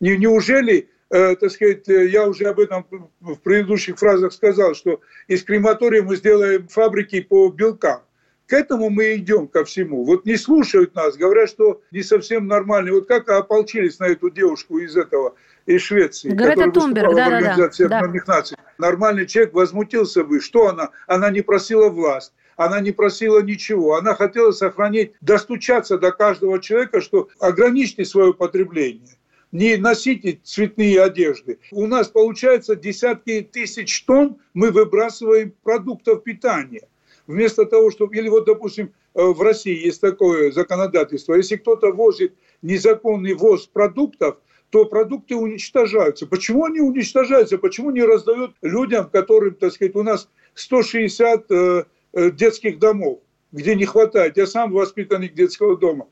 Не, 0.00 0.16
неужели, 0.16 0.88
э, 1.10 1.36
так 1.36 1.50
сказать, 1.50 1.88
э, 1.88 2.08
я 2.08 2.28
уже 2.28 2.44
об 2.44 2.60
этом 2.60 2.86
в 3.20 3.36
предыдущих 3.36 3.98
фразах 3.98 4.32
сказал, 4.32 4.74
что 4.74 5.00
из 5.26 5.42
крематория 5.42 6.02
мы 6.02 6.16
сделаем 6.16 6.68
фабрики 6.68 7.20
по 7.20 7.48
белкам. 7.48 8.02
К 8.46 8.54
этому 8.54 8.88
мы 8.88 9.16
идем 9.16 9.46
ко 9.46 9.64
всему. 9.64 10.04
Вот 10.04 10.24
не 10.24 10.36
слушают 10.36 10.94
нас, 10.94 11.16
говорят, 11.16 11.50
что 11.50 11.82
не 11.90 12.02
совсем 12.02 12.46
нормально. 12.46 12.92
Вот 12.92 13.06
как 13.06 13.28
ополчились 13.28 13.98
на 13.98 14.06
эту 14.06 14.30
девушку 14.30 14.78
из 14.78 14.96
этого, 14.96 15.34
из 15.66 15.82
Швеции, 15.82 16.30
Грета 16.30 16.52
которая 16.52 16.72
Тумберг, 16.72 17.14
да, 17.14 17.28
в 17.28 17.34
Организации 17.34 17.86
да, 17.86 18.00
да. 18.00 18.22
Наций. 18.26 18.56
Нормальный 18.78 19.26
человек 19.26 19.52
возмутился 19.52 20.24
бы. 20.24 20.40
Что 20.40 20.68
она? 20.68 20.90
Она 21.06 21.30
не 21.30 21.42
просила 21.42 21.90
власть 21.90 22.32
она 22.58 22.80
не 22.80 22.90
просила 22.90 23.40
ничего. 23.40 23.94
Она 23.94 24.14
хотела 24.14 24.50
сохранить, 24.50 25.12
достучаться 25.20 25.96
до 25.96 26.12
каждого 26.12 26.60
человека, 26.60 27.00
что 27.00 27.28
ограничьте 27.38 28.04
свое 28.04 28.34
потребление 28.34 29.16
не 29.50 29.78
носите 29.78 30.40
цветные 30.42 31.00
одежды. 31.02 31.58
У 31.72 31.86
нас 31.86 32.08
получается 32.08 32.76
десятки 32.76 33.40
тысяч 33.40 34.04
тонн 34.04 34.36
мы 34.52 34.70
выбрасываем 34.70 35.54
продуктов 35.62 36.22
питания. 36.22 36.86
Вместо 37.26 37.64
того, 37.64 37.90
чтобы... 37.90 38.14
Или 38.16 38.28
вот, 38.28 38.44
допустим, 38.44 38.92
э, 39.14 39.22
в 39.22 39.40
России 39.40 39.86
есть 39.86 40.02
такое 40.02 40.52
законодательство. 40.52 41.32
Если 41.32 41.56
кто-то 41.56 41.92
возит 41.92 42.34
незаконный 42.60 43.32
ввоз 43.32 43.66
продуктов, 43.66 44.36
то 44.68 44.84
продукты 44.84 45.34
уничтожаются. 45.34 46.26
Почему 46.26 46.66
они 46.66 46.80
уничтожаются? 46.80 47.56
Почему 47.56 47.90
не 47.90 48.02
раздают 48.02 48.54
людям, 48.60 49.08
которым, 49.08 49.54
так 49.54 49.72
сказать, 49.72 49.96
у 49.96 50.02
нас 50.02 50.28
160 50.54 51.50
Э, 51.50 51.84
детских 52.14 52.78
домов, 52.78 53.20
где 53.52 53.74
не 53.74 53.84
хватает. 53.84 54.36
Я 54.36 54.46
сам 54.46 54.72
воспитанник 54.72 55.34
детского 55.34 55.76
дома. 55.76 56.06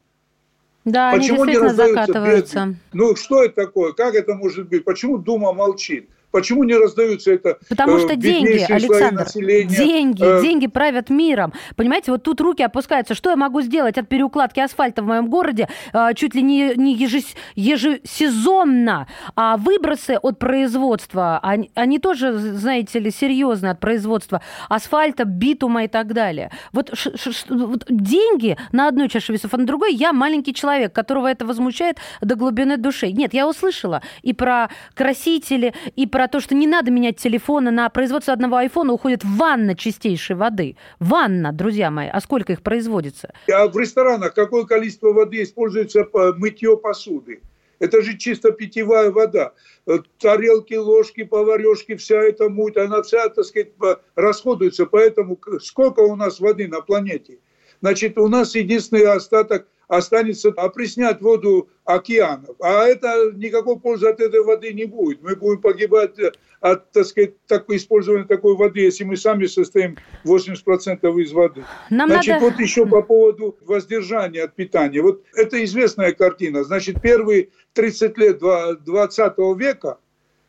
Да, 0.84 1.10
Почему 1.12 1.42
они 1.42 1.52
действительно 1.52 1.88
не 1.88 1.94
закатываются. 1.94 2.58
Бедные? 2.58 2.76
Ну, 2.92 3.16
что 3.16 3.42
это 3.42 3.54
такое? 3.66 3.92
Как 3.92 4.14
это 4.14 4.34
может 4.34 4.68
быть? 4.68 4.84
Почему 4.84 5.18
Дума 5.18 5.52
молчит? 5.52 6.08
Почему 6.30 6.64
не 6.64 6.74
раздаются 6.74 7.32
это 7.32 7.58
Потому 7.68 7.98
что 7.98 8.12
э, 8.12 8.16
деньги, 8.16 8.70
Александр, 8.70 9.26
деньги, 9.34 10.22
э... 10.22 10.42
деньги 10.42 10.66
правят 10.66 11.08
миром. 11.08 11.52
Понимаете, 11.76 12.12
вот 12.12 12.22
тут 12.22 12.40
руки 12.40 12.62
опускаются. 12.62 13.14
Что 13.14 13.30
я 13.30 13.36
могу 13.36 13.62
сделать 13.62 13.96
от 13.96 14.08
переукладки 14.08 14.60
асфальта 14.60 15.02
в 15.02 15.06
моем 15.06 15.28
городе 15.28 15.68
э, 15.92 16.08
чуть 16.14 16.34
ли 16.34 16.42
не, 16.42 16.74
не 16.76 16.94
ежес, 16.94 17.24
ежесезонно? 17.54 19.06
А 19.34 19.56
выбросы 19.56 20.18
от 20.20 20.38
производства, 20.38 21.40
они, 21.42 21.70
они 21.74 21.98
тоже, 21.98 22.36
знаете 22.36 22.98
ли, 22.98 23.10
серьезно 23.10 23.70
от 23.70 23.80
производства 23.80 24.42
асфальта, 24.68 25.24
битума 25.24 25.84
и 25.84 25.88
так 25.88 26.12
далее. 26.12 26.50
Вот, 26.72 26.90
ш, 26.92 27.12
ш, 27.16 27.46
вот 27.48 27.86
деньги 27.88 28.56
на 28.72 28.88
одной 28.88 29.08
чаше 29.08 29.32
весов, 29.32 29.54
а 29.54 29.56
на 29.56 29.64
другой 29.64 29.94
я 29.94 30.12
маленький 30.12 30.52
человек, 30.52 30.92
которого 30.92 31.28
это 31.28 31.46
возмущает 31.46 31.98
до 32.20 32.34
глубины 32.34 32.76
души. 32.76 33.12
Нет, 33.12 33.32
я 33.32 33.48
услышала 33.48 34.02
и 34.22 34.32
про 34.32 34.68
красители, 34.94 35.72
и 35.94 36.06
про 36.06 36.15
то, 36.28 36.40
что 36.40 36.54
не 36.54 36.66
надо 36.66 36.90
менять 36.90 37.18
телефоны. 37.18 37.70
На 37.70 37.88
производство 37.90 38.32
одного 38.32 38.56
айфона 38.56 38.92
уходит 38.92 39.22
ванна 39.24 39.74
чистейшей 39.74 40.36
воды. 40.36 40.76
Ванна, 40.98 41.52
друзья 41.52 41.90
мои. 41.90 42.08
А 42.08 42.20
сколько 42.20 42.52
их 42.54 42.62
производится? 42.62 43.34
А 43.52 43.68
в 43.68 43.78
ресторанах 43.78 44.34
какое 44.34 44.64
количество 44.64 45.12
воды 45.12 45.42
используется 45.42 46.04
по 46.04 46.32
мытье 46.32 46.76
посуды? 46.76 47.40
Это 47.78 48.00
же 48.02 48.16
чисто 48.16 48.52
питьевая 48.52 49.10
вода. 49.10 49.52
Э, 49.86 49.98
тарелки, 50.18 50.74
ложки, 50.74 51.24
поварешки, 51.24 51.96
вся 51.96 52.16
эта 52.22 52.48
муть, 52.48 52.76
она 52.76 53.02
вся, 53.02 53.28
так 53.28 53.44
сказать, 53.44 53.72
расходуется. 54.14 54.86
Поэтому 54.86 55.38
сколько 55.60 56.00
у 56.00 56.16
нас 56.16 56.40
воды 56.40 56.68
на 56.68 56.80
планете? 56.80 57.38
Значит, 57.82 58.16
у 58.16 58.28
нас 58.28 58.54
единственный 58.54 59.04
остаток 59.04 59.66
останется 59.88 60.48
опреснять 60.56 61.20
воду 61.20 61.68
океанов. 61.84 62.56
А 62.60 62.84
это 62.84 63.32
никакой 63.34 63.78
пользы 63.78 64.08
от 64.08 64.20
этой 64.20 64.42
воды 64.42 64.72
не 64.72 64.84
будет. 64.84 65.22
Мы 65.22 65.36
будем 65.36 65.60
погибать 65.60 66.14
от, 66.60 66.90
так 66.90 67.06
сказать, 67.06 67.34
такой, 67.46 67.76
использования 67.76 68.24
такой 68.24 68.56
воды, 68.56 68.80
если 68.80 69.04
мы 69.04 69.16
сами 69.16 69.46
состоим 69.46 69.96
80% 70.24 71.20
из 71.20 71.32
воды. 71.32 71.64
Нам 71.90 72.08
Значит, 72.08 72.34
надо... 72.34 72.46
вот 72.46 72.58
еще 72.58 72.86
по 72.86 73.02
поводу 73.02 73.56
воздержания 73.60 74.44
от 74.44 74.54
питания. 74.54 75.00
Вот 75.00 75.22
это 75.34 75.62
известная 75.64 76.12
картина. 76.12 76.64
Значит, 76.64 77.00
первые 77.00 77.50
30 77.74 78.18
лет 78.18 78.38
20 78.38 79.32
века 79.56 79.98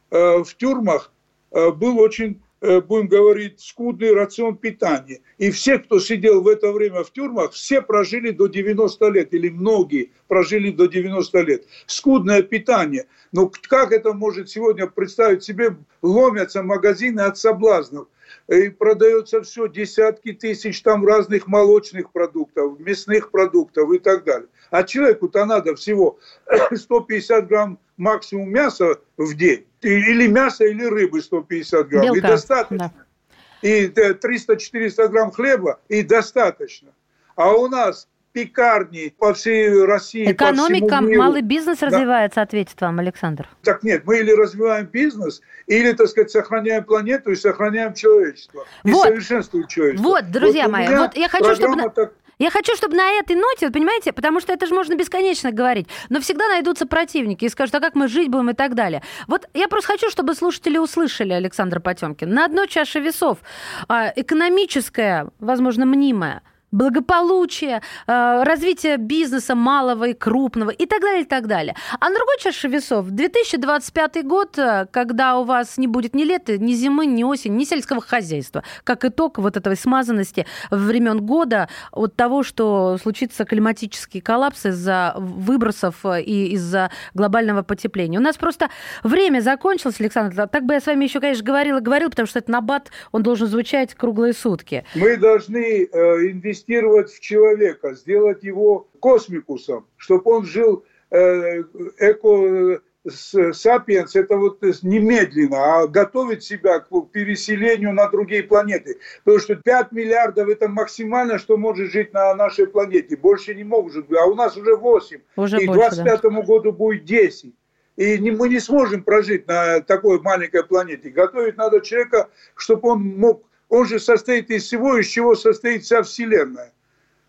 э, 0.10 0.43
в 0.43 0.56
тюрьмах 0.56 1.12
э, 1.52 1.71
был 1.71 2.00
очень 2.00 2.41
Э, 2.41 2.47
будем 2.62 3.08
говорить, 3.08 3.60
скудный 3.60 4.13
рацион 4.13 4.58
питания. 4.58 5.22
И 5.38 5.52
все, 5.52 5.80
кто 5.80 6.00
сидел 6.00 6.41
в 6.41 6.48
это 6.48 6.72
время 6.72 7.04
в 7.04 7.12
тюрьмах, 7.12 7.52
все 7.52 7.82
прожили 7.82 8.32
до 8.32 8.48
90 8.48 9.08
лет, 9.10 9.34
или 9.34 9.50
многие 9.50 10.12
прожили 10.28 10.72
до 10.72 10.88
90 10.88 11.41
лет. 11.41 11.65
Скудное 11.86 12.41
питание. 12.41 13.06
Но 13.32 13.52
как 13.70 13.91
это 13.91 14.13
может 14.13 14.50
сегодня 14.50 14.88
представить 14.88 15.43
себе? 15.43 15.78
Ломятся 16.02 16.63
магазины 16.63 17.22
от 17.22 17.38
соблазнов. 17.38 18.08
И 18.48 18.70
продается 18.70 19.41
все, 19.41 19.67
десятки 19.67 20.34
тысяч 20.34 20.82
там 20.82 21.06
разных 21.06 21.48
молочных 21.48 22.12
продуктов, 22.12 22.80
мясных 22.80 23.32
продуктов 23.32 23.91
и 23.91 24.00
так 24.00 24.24
далее. 24.24 24.48
А 24.70 24.84
человеку-то 24.84 25.46
надо 25.46 25.76
всего 25.76 26.20
150 26.74 27.48
грамм 27.48 27.80
максимум 27.98 28.50
мяса 28.50 29.00
в 29.17 29.34
день. 29.36 29.67
Или 29.82 30.28
мясо, 30.28 30.66
или 30.66 30.84
рыбы 30.84 31.22
150 31.22 31.88
грамм. 31.88 32.04
Белка. 32.04 32.18
И 32.18 32.22
достаточно. 32.22 32.78
Да. 32.78 33.68
И 33.68 33.88
300-400 33.88 35.08
грамм 35.10 35.32
хлеба, 35.32 35.80
и 35.88 36.04
достаточно. 36.04 36.90
А 37.36 37.52
у 37.54 37.68
нас 37.68 38.08
пекарни 38.32 39.13
по 39.18 39.34
всей 39.34 39.84
России. 39.84 40.32
Экономика, 40.32 40.98
по 40.98 41.02
миру. 41.02 41.22
малый 41.24 41.42
бизнес 41.42 41.80
да. 41.80 41.88
развивается, 41.88 42.42
ответит 42.42 42.80
вам 42.82 43.00
Александр. 43.00 43.50
Так 43.63 43.82
нет, 43.82 44.04
мы 44.06 44.20
или 44.20 44.32
развиваем 44.32 44.86
бизнес, 44.86 45.42
или, 45.66 45.92
так 45.94 46.08
сказать, 46.08 46.30
сохраняем 46.30 46.84
планету 46.84 47.32
и 47.32 47.36
сохраняем 47.36 47.94
человечество. 47.96 48.66
И 48.84 48.92
вот. 48.92 49.08
совершенствуем 49.08 49.68
человечество. 49.68 50.08
Вот, 50.08 50.32
друзья 50.32 50.63
вот 50.63 50.72
мои, 50.72 50.88
вот 50.96 51.18
я 51.18 51.30
хочу, 51.30 51.56
чтобы... 51.56 51.90
Так 51.90 52.13
Я 52.39 52.52
хочу, 52.52 52.76
чтобы 52.76 52.95
на 52.95 53.10
этой 53.13 53.36
ноте, 53.36 53.71
понимаете, 53.71 54.12
потому 54.13 54.39
что 54.39 54.54
это 54.54 54.67
же 54.67 54.76
можно 54.76 54.95
бесконечно 54.95 55.52
говорить, 55.52 55.88
но 56.10 56.19
всегда 56.19 56.47
найдутся 56.47 56.86
противники 56.86 57.45
и 57.45 57.50
скажут, 57.50 57.76
а 57.76 57.80
как 57.80 57.95
мы 57.95 58.08
жить 58.08 58.30
будем 58.30 58.52
и 58.52 58.54
так 58.54 58.76
далее. 58.76 59.02
Вот 59.28 59.47
я 59.54 59.67
просто 59.67 59.93
хочу, 59.93 60.10
чтобы 60.12 60.36
слушатели 60.36 60.78
услышали 60.78 61.34
Александр 61.34 61.80
Потемкин. 61.80 62.30
На 62.30 62.45
одной 62.45 62.67
чаше 62.67 63.00
весов 63.00 63.39
а, 63.88 64.12
экономическая, 64.15 65.30
возможно, 65.39 65.86
мнимая– 65.86 66.41
благополучие, 66.72 67.82
э, 68.08 68.44
развитие 68.44 68.98
бизнеса 68.98 69.56
малого 69.56 70.10
и 70.10 70.14
крупного 70.14 70.70
и 70.70 70.86
так 70.86 71.02
далее, 71.02 71.22
и 71.22 71.26
так 71.26 71.48
далее. 71.48 71.76
А 72.00 72.10
на 72.10 72.16
другой 72.16 72.38
чаше 72.40 72.68
весов 72.68 73.10
2025 73.10 74.24
год, 74.24 74.58
э, 74.58 74.88
когда 74.92 75.38
у 75.38 75.44
вас 75.44 75.78
не 75.78 75.88
будет 75.88 76.14
ни 76.14 76.24
лета, 76.24 76.58
ни 76.58 76.74
зимы, 76.74 77.06
ни 77.06 77.24
осени, 77.24 77.56
ни 77.56 77.64
сельского 77.64 78.02
хозяйства, 78.02 78.64
как 78.84 79.06
итог 79.06 79.38
вот 79.38 79.56
этой 79.56 79.78
смазанности 79.78 80.46
времен 80.70 81.26
года 81.26 81.70
от 81.92 82.16
того, 82.16 82.44
что 82.44 82.98
случится 83.02 83.46
климатический 83.46 84.20
коллапс 84.20 84.66
из-за 84.66 85.14
выбросов 85.18 86.06
э, 86.06 86.22
и 86.22 86.54
из-за 86.54 86.92
глобального 87.14 87.64
потепления. 87.64 88.20
У 88.20 88.22
нас 88.22 88.36
просто 88.36 88.70
время 89.04 89.40
закончилось, 89.40 89.96
Александр. 90.00 90.48
Так 90.48 90.66
бы 90.66 90.74
я 90.74 90.82
с 90.82 90.86
вами 90.86 91.06
еще, 91.06 91.22
конечно, 91.22 91.46
говорила, 91.46 91.80
говорил, 91.80 92.10
потому 92.10 92.28
что 92.28 92.40
это 92.40 92.52
набат, 92.52 92.92
он 93.14 93.24
должен 93.24 93.48
звучать 93.48 93.94
круглые 93.96 94.34
сутки. 94.34 94.84
Мы 94.96 95.16
должны 95.16 95.84
инвестировать 95.84 96.57
инвестировать 96.58 97.12
в 97.12 97.20
человека, 97.20 97.93
сделать 97.93 98.43
его 98.43 98.88
космикусом, 99.00 99.86
чтобы 99.98 100.32
он 100.32 100.46
жил 100.46 100.86
э, 101.12 101.63
эко 102.00 102.82
сапиенс 103.10 104.17
это 104.17 104.36
вот 104.36 104.62
немедленно, 104.82 105.82
а 105.82 105.88
готовить 105.88 106.43
себя 106.43 106.80
к 106.80 106.89
переселению 107.13 107.93
на 107.93 108.10
другие 108.10 108.43
планеты. 108.43 108.98
Потому 109.24 109.39
что 109.39 109.56
5 109.56 109.93
миллиардов 109.93 110.50
это 110.50 110.67
максимально, 110.67 111.39
что 111.39 111.56
может 111.56 111.89
жить 111.89 112.12
на 112.12 112.36
нашей 112.36 112.67
планете. 112.67 113.15
Больше 113.15 113.56
не 113.56 113.63
может 113.63 114.08
быть. 114.08 114.20
А 114.20 114.26
у 114.26 114.36
нас 114.36 114.58
уже 114.58 114.76
8. 114.76 115.20
Уже 115.38 115.58
и 115.58 115.67
к 115.67 115.72
25 115.72 116.22
да. 116.22 116.30
году 116.41 116.74
будет 116.74 117.06
10. 117.06 117.54
И 117.96 118.17
не, 118.20 118.32
мы 118.32 118.50
не 118.50 118.60
сможем 118.60 119.04
прожить 119.04 119.48
на 119.48 119.80
такой 119.80 120.20
маленькой 120.20 120.63
планете. 120.65 121.10
Готовить 121.10 121.56
надо 121.56 121.80
человека, 121.80 122.30
чтобы 122.56 122.89
он 122.89 123.04
мог 123.04 123.47
он 123.70 123.86
же 123.86 124.00
состоит 124.00 124.50
из 124.50 124.64
всего, 124.64 124.98
из 124.98 125.08
чего 125.08 125.36
состоит 125.36 125.84
вся 125.84 126.04
Вселенная. 126.04 126.72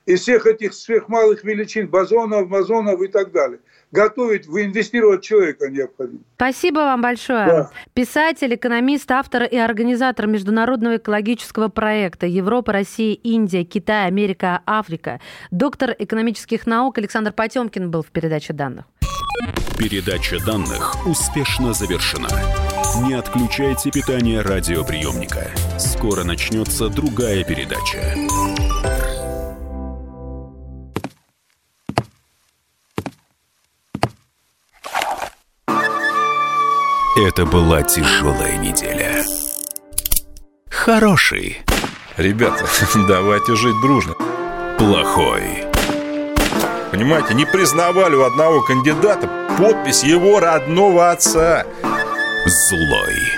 Из 0.06 0.22
всех 0.22 0.46
этих 0.46 0.72
сверхмалых 0.72 1.44
величин, 1.44 1.86
бозонов, 1.86 2.48
мазонов 2.48 3.02
и 3.02 3.08
так 3.08 3.30
далее. 3.30 3.58
Готовить, 3.90 4.46
инвестировать 4.46 5.22
человека 5.22 5.68
необходимо. 5.68 6.20
Спасибо 6.36 6.78
вам 6.78 7.02
большое. 7.02 7.46
Да. 7.46 7.70
Писатель, 7.92 8.54
экономист, 8.54 9.10
автор 9.10 9.44
и 9.44 9.56
организатор 9.56 10.26
международного 10.26 10.96
экологического 10.96 11.68
проекта 11.68 12.26
Европа, 12.26 12.72
Россия, 12.72 13.14
Индия, 13.22 13.64
Китай, 13.64 14.06
Америка, 14.06 14.62
Африка. 14.64 15.20
Доктор 15.50 15.94
экономических 15.98 16.66
наук 16.66 16.96
Александр 16.98 17.32
Потемкин 17.32 17.90
был 17.90 18.02
в 18.02 18.10
передаче 18.10 18.54
данных. 18.54 18.86
Передача 19.78 20.38
данных 20.44 21.06
успешно 21.06 21.72
завершена. 21.72 22.28
Не 23.06 23.14
отключайте 23.14 23.90
питание 23.90 24.40
радиоприемника. 24.40 25.50
Скоро 25.98 26.22
начнется 26.22 26.88
другая 26.88 27.42
передача. 27.42 27.98
Это 37.16 37.44
была 37.46 37.82
тяжелая 37.82 38.58
неделя. 38.58 39.24
Хороший. 40.70 41.62
Ребята, 42.16 42.64
давайте 43.08 43.56
жить 43.56 43.80
дружно. 43.82 44.14
Плохой. 44.78 45.64
Понимаете, 46.92 47.34
не 47.34 47.44
признавали 47.44 48.14
у 48.14 48.22
одного 48.22 48.62
кандидата 48.62 49.28
подпись 49.58 50.04
его 50.04 50.38
родного 50.38 51.10
отца– 51.10 51.66
злой. 52.46 53.37